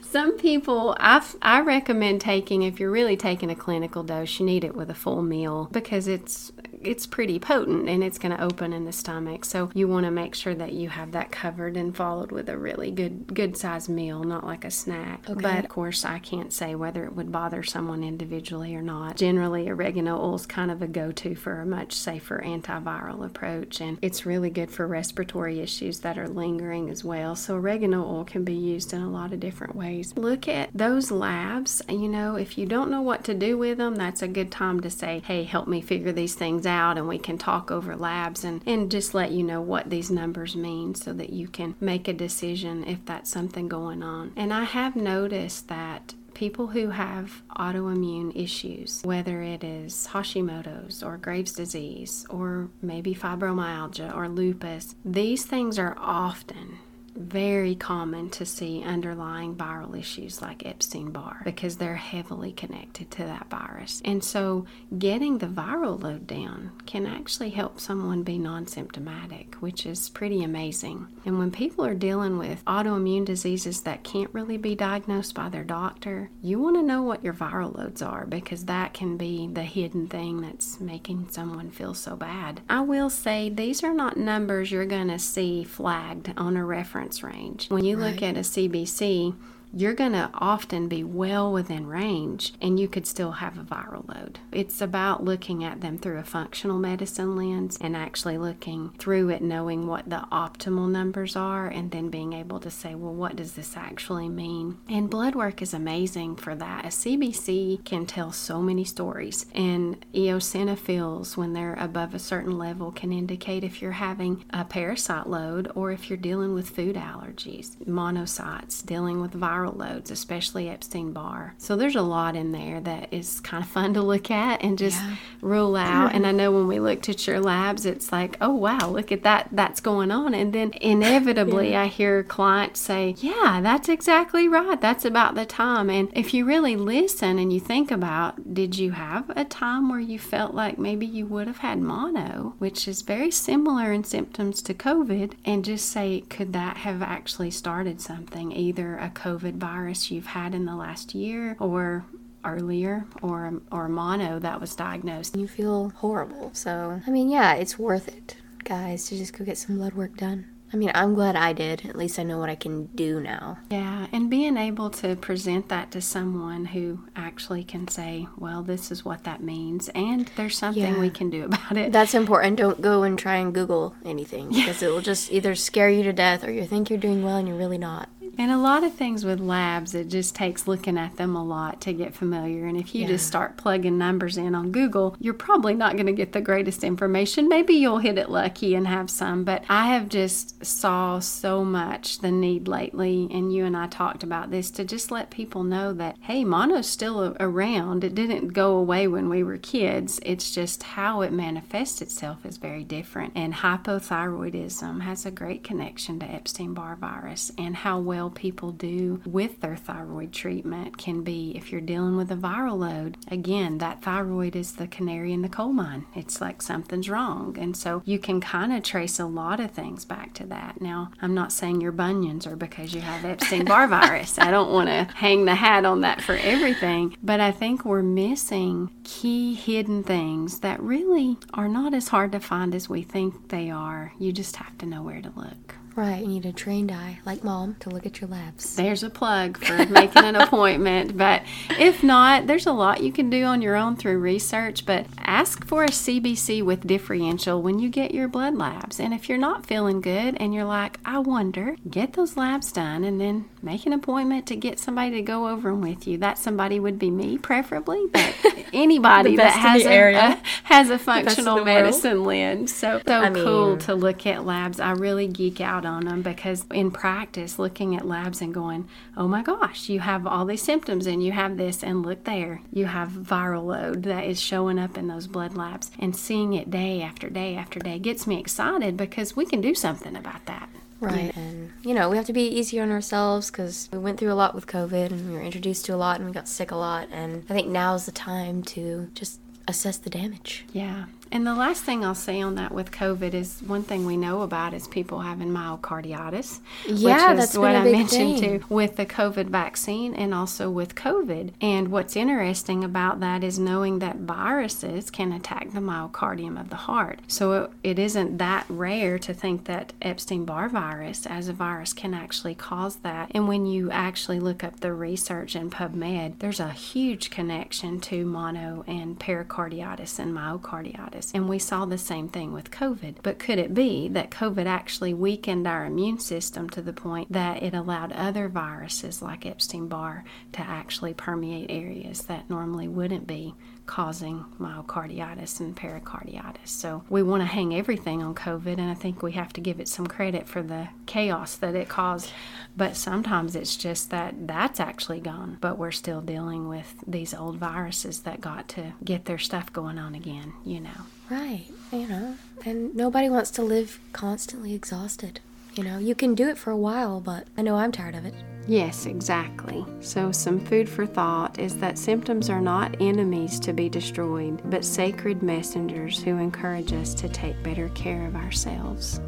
Some 0.00 0.38
people 0.38 0.96
I 0.98 1.22
I 1.42 1.60
recommend 1.60 2.20
taking 2.20 2.62
if 2.62 2.80
you're 2.80 2.90
really 2.90 3.16
taking 3.16 3.50
a 3.50 3.54
clinical 3.54 4.02
dose, 4.02 4.38
you 4.38 4.46
need 4.46 4.64
it 4.64 4.74
with 4.74 4.90
a 4.90 4.94
full 4.94 5.22
meal 5.22 5.68
because 5.72 6.08
it's 6.08 6.52
it's 6.86 7.06
pretty 7.06 7.38
potent 7.38 7.88
and 7.88 8.04
it's 8.04 8.18
going 8.18 8.34
to 8.34 8.42
open 8.42 8.72
in 8.72 8.84
the 8.84 8.92
stomach. 8.92 9.44
So 9.44 9.70
you 9.74 9.88
want 9.88 10.06
to 10.06 10.10
make 10.12 10.34
sure 10.34 10.54
that 10.54 10.72
you 10.72 10.88
have 10.88 11.12
that 11.12 11.32
covered 11.32 11.76
and 11.76 11.94
followed 11.94 12.30
with 12.30 12.48
a 12.48 12.56
really 12.56 12.90
good 12.90 13.34
good 13.34 13.56
sized 13.56 13.88
meal, 13.88 14.22
not 14.22 14.46
like 14.46 14.64
a 14.64 14.70
snack. 14.70 15.28
Okay. 15.28 15.40
But 15.40 15.64
of 15.64 15.68
course, 15.68 16.04
I 16.04 16.20
can't 16.20 16.52
say 16.52 16.74
whether 16.74 17.04
it 17.04 17.14
would 17.14 17.32
bother 17.32 17.62
someone 17.62 18.04
individually 18.04 18.74
or 18.74 18.82
not. 18.82 19.16
Generally, 19.16 19.68
oregano 19.68 20.16
oil 20.16 20.36
is 20.36 20.46
kind 20.46 20.70
of 20.70 20.80
a 20.80 20.86
go-to 20.86 21.34
for 21.34 21.60
a 21.60 21.66
much 21.66 21.92
safer 21.92 22.40
antiviral 22.44 23.24
approach 23.24 23.80
and 23.80 23.98
it's 24.00 24.24
really 24.24 24.50
good 24.50 24.70
for 24.70 24.86
respiratory 24.86 25.60
issues 25.60 26.00
that 26.00 26.18
are 26.18 26.28
lingering 26.28 26.88
as 26.88 27.02
well. 27.02 27.34
So 27.34 27.56
oregano 27.56 28.04
oil 28.04 28.24
can 28.24 28.44
be 28.44 28.54
used 28.54 28.92
in 28.92 29.02
a 29.02 29.10
lot 29.10 29.32
of 29.32 29.40
different 29.40 29.74
ways. 29.74 30.14
Look 30.16 30.46
at 30.46 30.70
those 30.72 31.10
labs, 31.10 31.82
you 31.88 32.08
know, 32.08 32.36
if 32.36 32.56
you 32.56 32.66
don't 32.66 32.90
know 32.90 33.02
what 33.02 33.24
to 33.24 33.34
do 33.34 33.58
with 33.58 33.78
them, 33.78 33.96
that's 33.96 34.22
a 34.22 34.28
good 34.28 34.52
time 34.52 34.80
to 34.80 34.90
say, 34.90 35.22
"Hey, 35.26 35.42
help 35.42 35.66
me 35.66 35.80
figure 35.80 36.12
these 36.12 36.34
things 36.34 36.64
out." 36.64 36.75
Out 36.76 36.98
and 36.98 37.08
we 37.08 37.18
can 37.18 37.38
talk 37.38 37.70
over 37.70 37.96
labs 37.96 38.44
and, 38.44 38.62
and 38.66 38.90
just 38.90 39.14
let 39.14 39.32
you 39.32 39.42
know 39.42 39.60
what 39.60 39.90
these 39.90 40.10
numbers 40.10 40.54
mean 40.54 40.94
so 40.94 41.12
that 41.14 41.30
you 41.30 41.48
can 41.48 41.74
make 41.80 42.06
a 42.06 42.12
decision 42.12 42.84
if 42.84 43.04
that's 43.04 43.30
something 43.30 43.66
going 43.66 44.02
on. 44.02 44.32
And 44.36 44.52
I 44.52 44.64
have 44.64 44.94
noticed 44.94 45.68
that 45.68 46.14
people 46.34 46.66
who 46.66 46.90
have 46.90 47.42
autoimmune 47.56 48.30
issues, 48.36 49.00
whether 49.04 49.40
it 49.40 49.64
is 49.64 50.08
Hashimoto's 50.12 51.02
or 51.02 51.16
Graves' 51.16 51.52
disease 51.52 52.26
or 52.28 52.68
maybe 52.82 53.14
fibromyalgia 53.14 54.14
or 54.14 54.28
lupus, 54.28 54.94
these 55.02 55.46
things 55.46 55.78
are 55.78 55.96
often 55.98 56.78
very 57.16 57.74
common 57.74 58.30
to 58.30 58.44
see 58.44 58.82
underlying 58.82 59.54
viral 59.56 59.98
issues 59.98 60.42
like 60.42 60.66
Epstein 60.66 61.10
Barr 61.10 61.42
because 61.44 61.76
they're 61.76 61.96
heavily 61.96 62.52
connected 62.52 63.10
to 63.12 63.24
that 63.24 63.48
virus. 63.50 64.02
And 64.04 64.22
so, 64.22 64.66
getting 64.98 65.38
the 65.38 65.46
viral 65.46 66.00
load 66.02 66.26
down 66.26 66.72
can 66.86 67.06
actually 67.06 67.50
help 67.50 67.80
someone 67.80 68.22
be 68.22 68.38
non 68.38 68.66
symptomatic, 68.66 69.54
which 69.56 69.86
is 69.86 70.10
pretty 70.10 70.44
amazing. 70.44 71.06
And 71.24 71.38
when 71.38 71.50
people 71.50 71.84
are 71.84 71.94
dealing 71.94 72.38
with 72.38 72.64
autoimmune 72.66 73.24
diseases 73.24 73.82
that 73.82 74.04
can't 74.04 74.32
really 74.32 74.56
be 74.56 74.74
diagnosed 74.74 75.34
by 75.34 75.48
their 75.48 75.64
doctor, 75.64 76.30
you 76.42 76.58
want 76.58 76.76
to 76.76 76.82
know 76.82 77.02
what 77.02 77.24
your 77.24 77.34
viral 77.34 77.76
loads 77.76 78.02
are 78.02 78.26
because 78.26 78.64
that 78.66 78.94
can 78.94 79.16
be 79.16 79.48
the 79.48 79.62
hidden 79.62 80.06
thing 80.06 80.42
that's 80.42 80.80
making 80.80 81.28
someone 81.30 81.70
feel 81.70 81.94
so 81.94 82.16
bad. 82.16 82.60
I 82.68 82.80
will 82.80 83.10
say 83.10 83.48
these 83.48 83.82
are 83.82 83.94
not 83.94 84.16
numbers 84.16 84.70
you're 84.70 84.86
going 84.86 85.08
to 85.08 85.18
see 85.18 85.64
flagged 85.64 86.32
on 86.36 86.56
a 86.56 86.64
reference 86.64 87.05
range. 87.22 87.68
When 87.70 87.84
you 87.84 87.96
right. 87.96 88.12
look 88.12 88.22
at 88.22 88.36
a 88.36 88.40
CBC, 88.40 89.34
you're 89.72 89.94
going 89.94 90.12
to 90.12 90.30
often 90.34 90.88
be 90.88 91.04
well 91.04 91.52
within 91.52 91.86
range 91.86 92.54
and 92.62 92.78
you 92.80 92.88
could 92.88 93.06
still 93.06 93.32
have 93.32 93.58
a 93.58 93.62
viral 93.62 94.08
load. 94.08 94.38
It's 94.52 94.80
about 94.80 95.24
looking 95.24 95.64
at 95.64 95.80
them 95.80 95.98
through 95.98 96.18
a 96.18 96.24
functional 96.24 96.78
medicine 96.78 97.36
lens 97.36 97.76
and 97.80 97.96
actually 97.96 98.38
looking 98.38 98.90
through 98.98 99.30
it, 99.30 99.42
knowing 99.42 99.86
what 99.86 100.08
the 100.08 100.24
optimal 100.32 100.88
numbers 100.88 101.36
are, 101.36 101.66
and 101.66 101.90
then 101.90 102.08
being 102.08 102.32
able 102.32 102.60
to 102.60 102.70
say, 102.70 102.94
well, 102.94 103.12
what 103.12 103.36
does 103.36 103.52
this 103.52 103.76
actually 103.76 104.28
mean? 104.28 104.78
And 104.88 105.10
blood 105.10 105.34
work 105.34 105.60
is 105.60 105.74
amazing 105.74 106.36
for 106.36 106.54
that. 106.54 106.84
A 106.84 106.88
CBC 106.88 107.84
can 107.84 108.06
tell 108.06 108.32
so 108.32 108.62
many 108.62 108.84
stories, 108.84 109.46
and 109.54 110.04
eosinophils, 110.12 111.36
when 111.36 111.52
they're 111.52 111.74
above 111.74 112.14
a 112.14 112.18
certain 112.18 112.58
level, 112.58 112.92
can 112.92 113.12
indicate 113.12 113.64
if 113.64 113.82
you're 113.82 113.92
having 113.92 114.44
a 114.50 114.64
parasite 114.64 115.28
load 115.28 115.70
or 115.74 115.92
if 115.92 116.08
you're 116.08 116.16
dealing 116.16 116.54
with 116.54 116.70
food 116.70 116.96
allergies. 116.96 117.76
Monocytes, 117.84 118.84
dealing 118.84 119.20
with 119.20 119.32
viral 119.32 119.55
viral 119.56 119.76
loads, 119.76 120.10
especially 120.10 120.68
Epstein 120.68 121.12
Barr. 121.12 121.54
So 121.58 121.76
there's 121.76 121.96
a 121.96 122.02
lot 122.02 122.36
in 122.36 122.52
there 122.52 122.80
that 122.80 123.12
is 123.12 123.40
kind 123.40 123.62
of 123.62 123.70
fun 123.76 123.94
to 123.94 124.02
look 124.02 124.30
at 124.30 124.62
and 124.62 124.78
just 124.78 125.02
yeah. 125.02 125.16
rule 125.40 125.76
out. 125.76 126.14
And 126.14 126.26
I 126.26 126.32
know 126.36 126.50
when 126.50 126.66
we 126.66 126.80
looked 126.80 127.08
at 127.08 127.26
your 127.26 127.40
labs, 127.40 127.86
it's 127.86 128.12
like, 128.12 128.36
oh 128.40 128.54
wow, 128.54 128.88
look 128.88 129.12
at 129.12 129.22
that, 129.22 129.48
that's 129.52 129.80
going 129.80 130.10
on. 130.10 130.34
And 130.34 130.52
then 130.52 130.72
inevitably, 130.80 131.72
yeah. 131.72 131.82
I 131.82 131.86
hear 131.86 132.22
clients 132.22 132.80
say, 132.80 133.14
yeah, 133.18 133.60
that's 133.62 133.88
exactly 133.88 134.48
right. 134.48 134.80
That's 134.80 135.04
about 135.04 135.34
the 135.34 135.46
time. 135.46 135.90
And 135.90 136.08
if 136.12 136.34
you 136.34 136.44
really 136.44 136.76
listen 136.76 137.38
and 137.38 137.52
you 137.52 137.60
think 137.60 137.90
about, 137.90 138.54
did 138.54 138.78
you 138.78 138.92
have 138.92 139.30
a 139.30 139.44
time 139.44 139.88
where 139.88 140.00
you 140.00 140.18
felt 140.18 140.54
like 140.54 140.78
maybe 140.78 141.06
you 141.06 141.26
would 141.26 141.46
have 141.46 141.58
had 141.58 141.78
mono, 141.78 142.54
which 142.58 142.86
is 142.88 143.02
very 143.02 143.30
similar 143.30 143.92
in 143.92 144.04
symptoms 144.04 144.62
to 144.62 144.74
COVID, 144.74 145.32
and 145.44 145.64
just 145.64 145.88
say, 145.88 146.22
could 146.28 146.52
that 146.52 146.78
have 146.78 147.02
actually 147.02 147.50
started 147.50 148.00
something, 148.00 148.52
either 148.52 148.96
a 148.98 149.08
COVID 149.08 149.45
COVID 149.46 149.56
virus 149.56 150.10
you've 150.10 150.26
had 150.26 150.54
in 150.54 150.64
the 150.64 150.74
last 150.74 151.14
year 151.14 151.56
or 151.60 152.04
earlier 152.44 153.06
or 153.22 153.60
or 153.70 153.88
mono 153.88 154.38
that 154.38 154.60
was 154.60 154.74
diagnosed. 154.74 155.36
You 155.36 155.48
feel 155.48 155.90
horrible. 155.96 156.50
So, 156.52 157.00
I 157.06 157.10
mean, 157.10 157.28
yeah, 157.28 157.54
it's 157.54 157.78
worth 157.78 158.08
it, 158.08 158.36
guys, 158.64 159.06
to 159.08 159.16
just 159.16 159.36
go 159.36 159.44
get 159.44 159.58
some 159.58 159.76
blood 159.76 159.94
work 159.94 160.16
done. 160.16 160.46
I 160.72 160.76
mean, 160.76 160.90
I'm 160.94 161.14
glad 161.14 161.36
I 161.36 161.52
did. 161.52 161.86
At 161.86 161.94
least 161.94 162.18
I 162.18 162.24
know 162.24 162.38
what 162.38 162.50
I 162.50 162.56
can 162.56 162.86
do 162.86 163.20
now. 163.20 163.58
Yeah, 163.70 164.08
and 164.10 164.28
being 164.28 164.56
able 164.56 164.90
to 164.90 165.14
present 165.14 165.68
that 165.68 165.92
to 165.92 166.00
someone 166.00 166.64
who 166.64 167.04
actually 167.14 167.62
can 167.62 167.86
say, 167.86 168.26
well, 168.36 168.64
this 168.64 168.90
is 168.90 169.04
what 169.04 169.22
that 169.24 169.40
means, 169.40 169.88
and 169.90 170.28
there's 170.34 170.58
something 170.58 170.82
yeah. 170.82 171.00
we 171.00 171.08
can 171.08 171.30
do 171.30 171.44
about 171.44 171.76
it. 171.76 171.92
That's 171.92 172.14
important. 172.14 172.58
Don't 172.58 172.80
go 172.80 173.04
and 173.04 173.16
try 173.16 173.36
and 173.36 173.54
Google 173.54 173.94
anything 174.04 174.48
because 174.48 174.82
it 174.82 174.90
will 174.90 175.00
just 175.00 175.30
either 175.30 175.54
scare 175.54 175.88
you 175.88 176.02
to 176.02 176.12
death 176.12 176.44
or 176.44 176.50
you 176.50 176.66
think 176.66 176.90
you're 176.90 176.98
doing 176.98 177.22
well 177.22 177.36
and 177.36 177.46
you're 177.46 177.56
really 177.56 177.78
not. 177.78 178.08
And 178.38 178.50
a 178.50 178.58
lot 178.58 178.84
of 178.84 178.94
things 178.94 179.24
with 179.24 179.40
labs, 179.40 179.94
it 179.94 180.08
just 180.08 180.34
takes 180.34 180.66
looking 180.66 180.98
at 180.98 181.16
them 181.16 181.34
a 181.34 181.44
lot 181.44 181.80
to 181.82 181.92
get 181.92 182.14
familiar. 182.14 182.66
And 182.66 182.76
if 182.76 182.94
you 182.94 183.02
yeah. 183.02 183.08
just 183.08 183.26
start 183.26 183.56
plugging 183.56 183.98
numbers 183.98 184.36
in 184.36 184.54
on 184.54 184.72
Google, 184.72 185.16
you're 185.18 185.34
probably 185.34 185.74
not 185.74 185.94
going 185.94 186.06
to 186.06 186.12
get 186.12 186.32
the 186.32 186.40
greatest 186.40 186.84
information. 186.84 187.48
Maybe 187.48 187.74
you'll 187.74 187.98
hit 187.98 188.18
it 188.18 188.30
lucky 188.30 188.74
and 188.74 188.86
have 188.86 189.10
some, 189.10 189.44
but 189.44 189.64
I 189.68 189.86
have 189.86 190.08
just 190.08 190.64
saw 190.64 191.18
so 191.18 191.64
much 191.64 192.18
the 192.18 192.30
need 192.30 192.68
lately, 192.68 193.28
and 193.30 193.52
you 193.52 193.64
and 193.64 193.76
I 193.76 193.86
talked 193.86 194.22
about 194.22 194.50
this 194.50 194.70
to 194.72 194.84
just 194.84 195.10
let 195.10 195.30
people 195.30 195.64
know 195.64 195.92
that 195.94 196.16
hey, 196.20 196.44
mono's 196.44 196.88
still 196.88 197.36
around. 197.40 198.04
It 198.04 198.14
didn't 198.14 198.48
go 198.48 198.76
away 198.76 199.08
when 199.08 199.28
we 199.28 199.42
were 199.42 199.58
kids. 199.58 200.20
It's 200.22 200.50
just 200.50 200.82
how 200.82 201.22
it 201.22 201.32
manifests 201.32 202.02
itself 202.02 202.44
is 202.44 202.56
very 202.56 202.84
different. 202.84 203.32
And 203.34 203.54
hypothyroidism 203.54 205.02
has 205.02 205.24
a 205.24 205.30
great 205.30 205.64
connection 205.64 206.18
to 206.20 206.26
Epstein 206.26 206.74
Barr 206.74 206.96
virus 206.96 207.52
and 207.56 207.76
how 207.76 207.98
well 207.98 208.25
tell 208.26 208.30
people 208.30 208.72
do 208.72 209.20
with 209.24 209.60
their 209.60 209.76
thyroid 209.76 210.32
treatment 210.32 210.98
can 210.98 211.22
be 211.22 211.52
if 211.54 211.70
you're 211.70 211.80
dealing 211.80 212.16
with 212.16 212.30
a 212.32 212.36
viral 212.36 212.78
load, 212.78 213.16
again, 213.30 213.78
that 213.78 214.02
thyroid 214.02 214.56
is 214.56 214.72
the 214.72 214.86
canary 214.88 215.32
in 215.32 215.42
the 215.42 215.48
coal 215.48 215.72
mine. 215.72 216.04
It's 216.14 216.40
like 216.40 216.60
something's 216.60 217.08
wrong. 217.08 217.56
And 217.58 217.76
so 217.76 218.02
you 218.04 218.18
can 218.18 218.40
kind 218.40 218.72
of 218.72 218.82
trace 218.82 219.20
a 219.20 219.26
lot 219.26 219.60
of 219.60 219.70
things 219.70 220.04
back 220.04 220.34
to 220.34 220.46
that. 220.46 220.80
Now, 220.80 221.12
I'm 221.22 221.34
not 221.34 221.52
saying 221.52 221.80
your 221.80 221.92
bunions 221.92 222.46
are 222.46 222.56
because 222.56 222.94
you 222.94 223.00
have 223.00 223.24
Epstein 223.24 223.64
Barr 223.64 223.86
virus. 224.00 224.38
I 224.38 224.50
don't 224.50 224.72
want 224.72 224.88
to 224.88 225.04
hang 225.14 225.44
the 225.44 225.54
hat 225.54 225.84
on 225.84 226.00
that 226.00 226.20
for 226.20 226.34
everything, 226.34 227.16
but 227.22 227.38
I 227.38 227.52
think 227.52 227.84
we're 227.84 228.02
missing 228.02 228.90
key 229.04 229.54
hidden 229.54 230.02
things 230.02 230.60
that 230.60 230.82
really 230.82 231.36
are 231.54 231.68
not 231.68 231.94
as 231.94 232.08
hard 232.08 232.32
to 232.32 232.40
find 232.40 232.74
as 232.74 232.88
we 232.88 233.02
think 233.02 233.50
they 233.50 233.70
are. 233.70 234.12
You 234.18 234.32
just 234.32 234.56
have 234.56 234.76
to 234.78 234.86
know 234.86 235.02
where 235.02 235.22
to 235.22 235.32
look. 235.36 235.76
Right, 235.96 236.20
you 236.20 236.28
need 236.28 236.44
a 236.44 236.52
trained 236.52 236.92
eye, 236.92 237.20
like 237.24 237.42
mom, 237.42 237.76
to 237.80 237.88
look 237.88 238.04
at 238.04 238.20
your 238.20 238.28
labs. 238.28 238.76
There's 238.76 239.02
a 239.02 239.08
plug 239.08 239.56
for 239.56 239.86
making 239.86 240.24
an 240.24 240.36
appointment. 240.36 241.16
But 241.26 241.42
if 241.78 242.02
not, 242.02 242.46
there's 242.46 242.66
a 242.66 242.72
lot 242.72 243.02
you 243.02 243.10
can 243.10 243.30
do 243.30 243.44
on 243.44 243.62
your 243.62 243.74
own 243.74 243.96
through 243.96 244.18
research. 244.18 244.84
But 244.84 245.06
ask 245.18 245.64
for 245.66 245.84
a 245.84 245.88
CBC 245.88 246.62
with 246.62 246.86
differential 246.86 247.62
when 247.62 247.78
you 247.78 247.88
get 247.88 248.12
your 248.12 248.28
blood 248.28 248.54
labs. 248.54 249.00
And 249.00 249.14
if 249.14 249.28
you're 249.28 249.38
not 249.38 249.64
feeling 249.64 250.02
good 250.02 250.36
and 250.38 250.52
you're 250.52 250.64
like, 250.64 251.00
I 251.06 251.18
wonder, 251.18 251.76
get 251.88 252.12
those 252.12 252.36
labs 252.36 252.70
done 252.70 253.02
and 253.04 253.18
then 253.18 253.46
make 253.62 253.86
an 253.86 253.94
appointment 253.94 254.46
to 254.48 254.56
get 254.56 254.78
somebody 254.78 255.12
to 255.12 255.22
go 255.22 255.48
over 255.48 255.70
them 255.70 255.80
with 255.80 256.06
you. 256.06 256.18
That 256.18 256.36
somebody 256.36 256.78
would 256.78 256.98
be 256.98 257.10
me, 257.10 257.38
preferably, 257.38 258.06
but 258.12 258.34
anybody 258.74 259.36
that 259.36 259.52
has 259.54 259.86
a, 259.86 260.12
a, 260.12 260.42
has 260.64 260.90
a 260.90 260.98
functional 260.98 261.64
medicine 261.64 262.24
lens. 262.24 262.74
So, 262.74 263.00
so 263.06 263.14
I 263.14 263.30
mean, 263.30 263.42
cool 263.42 263.78
to 263.78 263.94
look 263.94 264.26
at 264.26 264.44
labs. 264.44 264.80
I 264.80 264.92
really 264.92 265.28
geek 265.28 265.60
out 265.60 265.85
on 265.86 266.04
them 266.04 266.22
because 266.22 266.66
in 266.72 266.90
practice, 266.90 267.58
looking 267.58 267.96
at 267.96 268.06
labs 268.06 268.40
and 268.40 268.52
going, 268.52 268.88
oh 269.16 269.28
my 269.28 269.42
gosh, 269.42 269.88
you 269.88 270.00
have 270.00 270.26
all 270.26 270.44
these 270.44 270.62
symptoms 270.62 271.06
and 271.06 271.22
you 271.22 271.32
have 271.32 271.56
this, 271.56 271.82
and 271.82 272.04
look 272.04 272.24
there, 272.24 272.60
you 272.72 272.86
have 272.86 273.08
viral 273.08 273.64
load 273.64 274.02
that 274.02 274.24
is 274.24 274.40
showing 274.40 274.78
up 274.78 274.98
in 274.98 275.08
those 275.08 275.26
blood 275.26 275.56
labs. 275.56 275.90
And 275.98 276.14
seeing 276.14 276.52
it 276.52 276.70
day 276.70 277.02
after 277.02 277.30
day 277.30 277.56
after 277.56 277.78
day 277.78 277.98
gets 277.98 278.26
me 278.26 278.38
excited 278.38 278.96
because 278.96 279.36
we 279.36 279.46
can 279.46 279.60
do 279.60 279.74
something 279.74 280.16
about 280.16 280.44
that. 280.46 280.68
Right. 281.00 281.36
And, 281.36 281.72
you 281.82 281.94
know, 281.94 282.08
we 282.08 282.16
have 282.16 282.26
to 282.26 282.32
be 282.32 282.48
easier 282.48 282.82
on 282.82 282.90
ourselves 282.90 283.50
because 283.50 283.88
we 283.92 283.98
went 283.98 284.18
through 284.18 284.32
a 284.32 284.34
lot 284.34 284.54
with 284.54 284.66
COVID 284.66 285.10
and 285.10 285.28
we 285.28 285.34
were 285.34 285.42
introduced 285.42 285.84
to 285.86 285.94
a 285.94 285.96
lot 285.96 286.18
and 286.18 286.26
we 286.26 286.32
got 286.32 286.48
sick 286.48 286.70
a 286.70 286.76
lot. 286.76 287.08
And 287.12 287.44
I 287.50 287.54
think 287.54 287.68
now 287.68 287.94
is 287.94 288.06
the 288.06 288.12
time 288.12 288.62
to 288.64 289.10
just 289.14 289.40
assess 289.68 289.98
the 289.98 290.10
damage. 290.10 290.64
Yeah. 290.72 291.06
And 291.32 291.46
the 291.46 291.54
last 291.54 291.82
thing 291.82 292.04
I'll 292.04 292.14
say 292.14 292.40
on 292.40 292.54
that 292.56 292.72
with 292.72 292.90
COVID 292.90 293.34
is 293.34 293.60
one 293.66 293.82
thing 293.82 294.06
we 294.06 294.16
know 294.16 294.42
about 294.42 294.74
is 294.74 294.86
people 294.86 295.20
having 295.20 295.48
myocarditis. 295.48 296.60
Yeah, 296.86 297.32
which 297.32 297.38
is 297.40 297.46
that's 297.46 297.58
what 297.58 297.74
I 297.74 297.84
mentioned 297.84 298.38
thing. 298.38 298.60
too 298.60 298.64
with 298.68 298.96
the 298.96 299.06
COVID 299.06 299.46
vaccine 299.46 300.14
and 300.14 300.32
also 300.32 300.70
with 300.70 300.94
COVID. 300.94 301.52
And 301.60 301.88
what's 301.88 302.16
interesting 302.16 302.84
about 302.84 303.20
that 303.20 303.42
is 303.42 303.58
knowing 303.58 303.98
that 304.00 304.16
viruses 304.16 305.10
can 305.10 305.32
attack 305.32 305.72
the 305.72 305.80
myocardium 305.80 306.60
of 306.60 306.70
the 306.70 306.76
heart. 306.76 307.20
So 307.28 307.70
it 307.82 307.98
isn't 307.98 308.38
that 308.38 308.66
rare 308.68 309.18
to 309.18 309.34
think 309.34 309.64
that 309.64 309.92
Epstein 310.02 310.44
Barr 310.44 310.68
virus 310.68 311.26
as 311.26 311.48
a 311.48 311.52
virus 311.52 311.92
can 311.92 312.14
actually 312.14 312.54
cause 312.54 312.96
that. 312.96 313.30
And 313.32 313.48
when 313.48 313.66
you 313.66 313.90
actually 313.90 314.40
look 314.40 314.62
up 314.62 314.80
the 314.80 314.92
research 314.92 315.56
in 315.56 315.70
PubMed, 315.70 316.38
there's 316.38 316.60
a 316.60 316.70
huge 316.70 317.30
connection 317.30 318.00
to 318.00 318.24
mono 318.24 318.84
and 318.86 319.18
pericarditis 319.18 320.18
and 320.18 320.36
myocarditis. 320.36 321.15
And 321.34 321.48
we 321.48 321.58
saw 321.58 321.84
the 321.84 321.98
same 321.98 322.28
thing 322.28 322.52
with 322.52 322.70
COVID. 322.70 323.16
But 323.22 323.38
could 323.38 323.58
it 323.58 323.74
be 323.74 324.08
that 324.08 324.30
COVID 324.30 324.66
actually 324.66 325.14
weakened 325.14 325.66
our 325.66 325.84
immune 325.84 326.18
system 326.18 326.68
to 326.70 326.82
the 326.82 326.92
point 326.92 327.32
that 327.32 327.62
it 327.62 327.74
allowed 327.74 328.12
other 328.12 328.48
viruses 328.48 329.22
like 329.22 329.46
Epstein 329.46 329.88
Barr 329.88 330.24
to 330.52 330.60
actually 330.60 331.14
permeate 331.14 331.70
areas 331.70 332.22
that 332.22 332.50
normally 332.50 332.88
wouldn't 332.88 333.26
be? 333.26 333.54
Causing 333.86 334.44
myocarditis 334.60 335.60
and 335.60 335.76
pericarditis. 335.76 336.70
So 336.70 337.04
we 337.08 337.22
want 337.22 337.42
to 337.42 337.46
hang 337.46 337.74
everything 337.74 338.22
on 338.22 338.34
COVID, 338.34 338.78
and 338.78 338.90
I 338.90 338.94
think 338.94 339.22
we 339.22 339.32
have 339.32 339.52
to 339.54 339.60
give 339.60 339.80
it 339.80 339.88
some 339.88 340.06
credit 340.06 340.48
for 340.48 340.62
the 340.62 340.88
chaos 341.06 341.56
that 341.56 341.74
it 341.74 341.88
caused. 341.88 342.30
But 342.76 342.96
sometimes 342.96 343.56
it's 343.56 343.76
just 343.76 344.10
that 344.10 344.46
that's 344.46 344.80
actually 344.80 345.20
gone, 345.20 345.58
but 345.60 345.78
we're 345.78 345.92
still 345.92 346.20
dealing 346.20 346.68
with 346.68 346.94
these 347.06 347.32
old 347.32 347.56
viruses 347.56 348.20
that 348.20 348.40
got 348.40 348.68
to 348.70 348.92
get 349.04 349.24
their 349.24 349.38
stuff 349.38 349.72
going 349.72 349.98
on 349.98 350.14
again, 350.14 350.52
you 350.64 350.80
know. 350.80 351.06
Right, 351.30 351.66
you 351.90 352.06
know, 352.06 352.36
and 352.64 352.94
nobody 352.94 353.28
wants 353.28 353.50
to 353.52 353.62
live 353.62 353.98
constantly 354.12 354.74
exhausted. 354.74 355.40
You 355.74 355.84
know, 355.84 355.98
you 355.98 356.14
can 356.14 356.34
do 356.34 356.48
it 356.48 356.56
for 356.56 356.70
a 356.70 356.76
while, 356.76 357.20
but 357.20 357.48
I 357.56 357.62
know 357.62 357.76
I'm 357.76 357.92
tired 357.92 358.14
of 358.14 358.24
it. 358.24 358.34
Yes, 358.68 359.06
exactly. 359.06 359.86
So, 360.00 360.32
some 360.32 360.58
food 360.58 360.88
for 360.88 361.06
thought 361.06 361.58
is 361.58 361.76
that 361.78 361.98
symptoms 361.98 362.50
are 362.50 362.60
not 362.60 363.00
enemies 363.00 363.60
to 363.60 363.72
be 363.72 363.88
destroyed, 363.88 364.60
but 364.64 364.84
sacred 364.84 365.40
messengers 365.40 366.20
who 366.20 366.38
encourage 366.38 366.92
us 366.92 367.14
to 367.14 367.28
take 367.28 367.62
better 367.62 367.88
care 367.90 368.26
of 368.26 368.34
ourselves. 368.34 369.20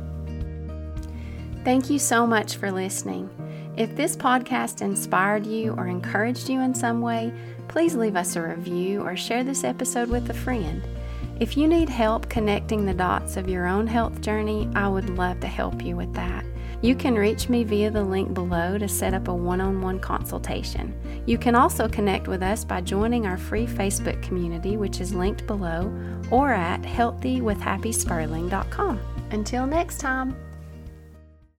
Thank 1.65 1.89
you 1.89 2.01
so 2.01 2.27
much 2.27 2.57
for 2.57 2.73
listening. 2.73 3.31
If 3.77 3.95
this 3.95 4.17
podcast 4.17 4.83
inspired 4.83 5.47
you 5.47 5.73
or 5.75 5.87
encouraged 5.87 6.49
you 6.49 6.61
in 6.61 6.75
some 6.75 7.01
way, 7.01 7.33
please 7.69 7.95
leave 7.95 8.17
us 8.17 8.35
a 8.35 8.43
review 8.43 9.03
or 9.03 9.17
share 9.17 9.45
this 9.45 9.63
episode 9.63 10.09
with 10.09 10.29
a 10.31 10.35
friend. 10.35 10.83
If 11.39 11.57
you 11.57 11.69
need 11.69 11.89
help 11.89 12.29
connecting 12.29 12.85
the 12.85 12.95
dots 12.95 13.37
of 13.37 13.49
your 13.49 13.67
own 13.69 13.87
health 13.87 14.21
journey, 14.21 14.69
I 14.75 14.89
would 14.89 15.11
love 15.11 15.39
to 15.41 15.47
help 15.47 15.85
you 15.85 15.95
with 15.95 16.13
that. 16.15 16.45
You 16.81 16.95
can 16.95 17.17
reach 17.17 17.49
me 17.49 17.65
via 17.65 17.91
the 17.91 18.05
link 18.05 18.35
below 18.35 18.79
to 18.79 18.87
set 18.87 19.13
up 19.13 19.27
a 19.27 19.35
one 19.35 19.61
on 19.61 19.81
one 19.81 19.99
consultation. 19.99 20.95
You 21.27 21.37
can 21.37 21.57
also 21.57 21.89
connect 21.89 22.29
with 22.29 22.41
us 22.43 22.65
by 22.65 22.81
joining 22.81 23.27
our 23.27 23.37
free 23.37 23.67
Facebook 23.67 24.23
community, 24.23 24.77
which 24.77 25.01
is 25.01 25.13
linked 25.13 25.45
below, 25.47 25.93
or 26.31 26.53
at 26.53 26.83
healthywithhappyspurling.com. 26.83 29.01
Until 29.31 29.67
next 29.67 29.99
time. 29.99 30.37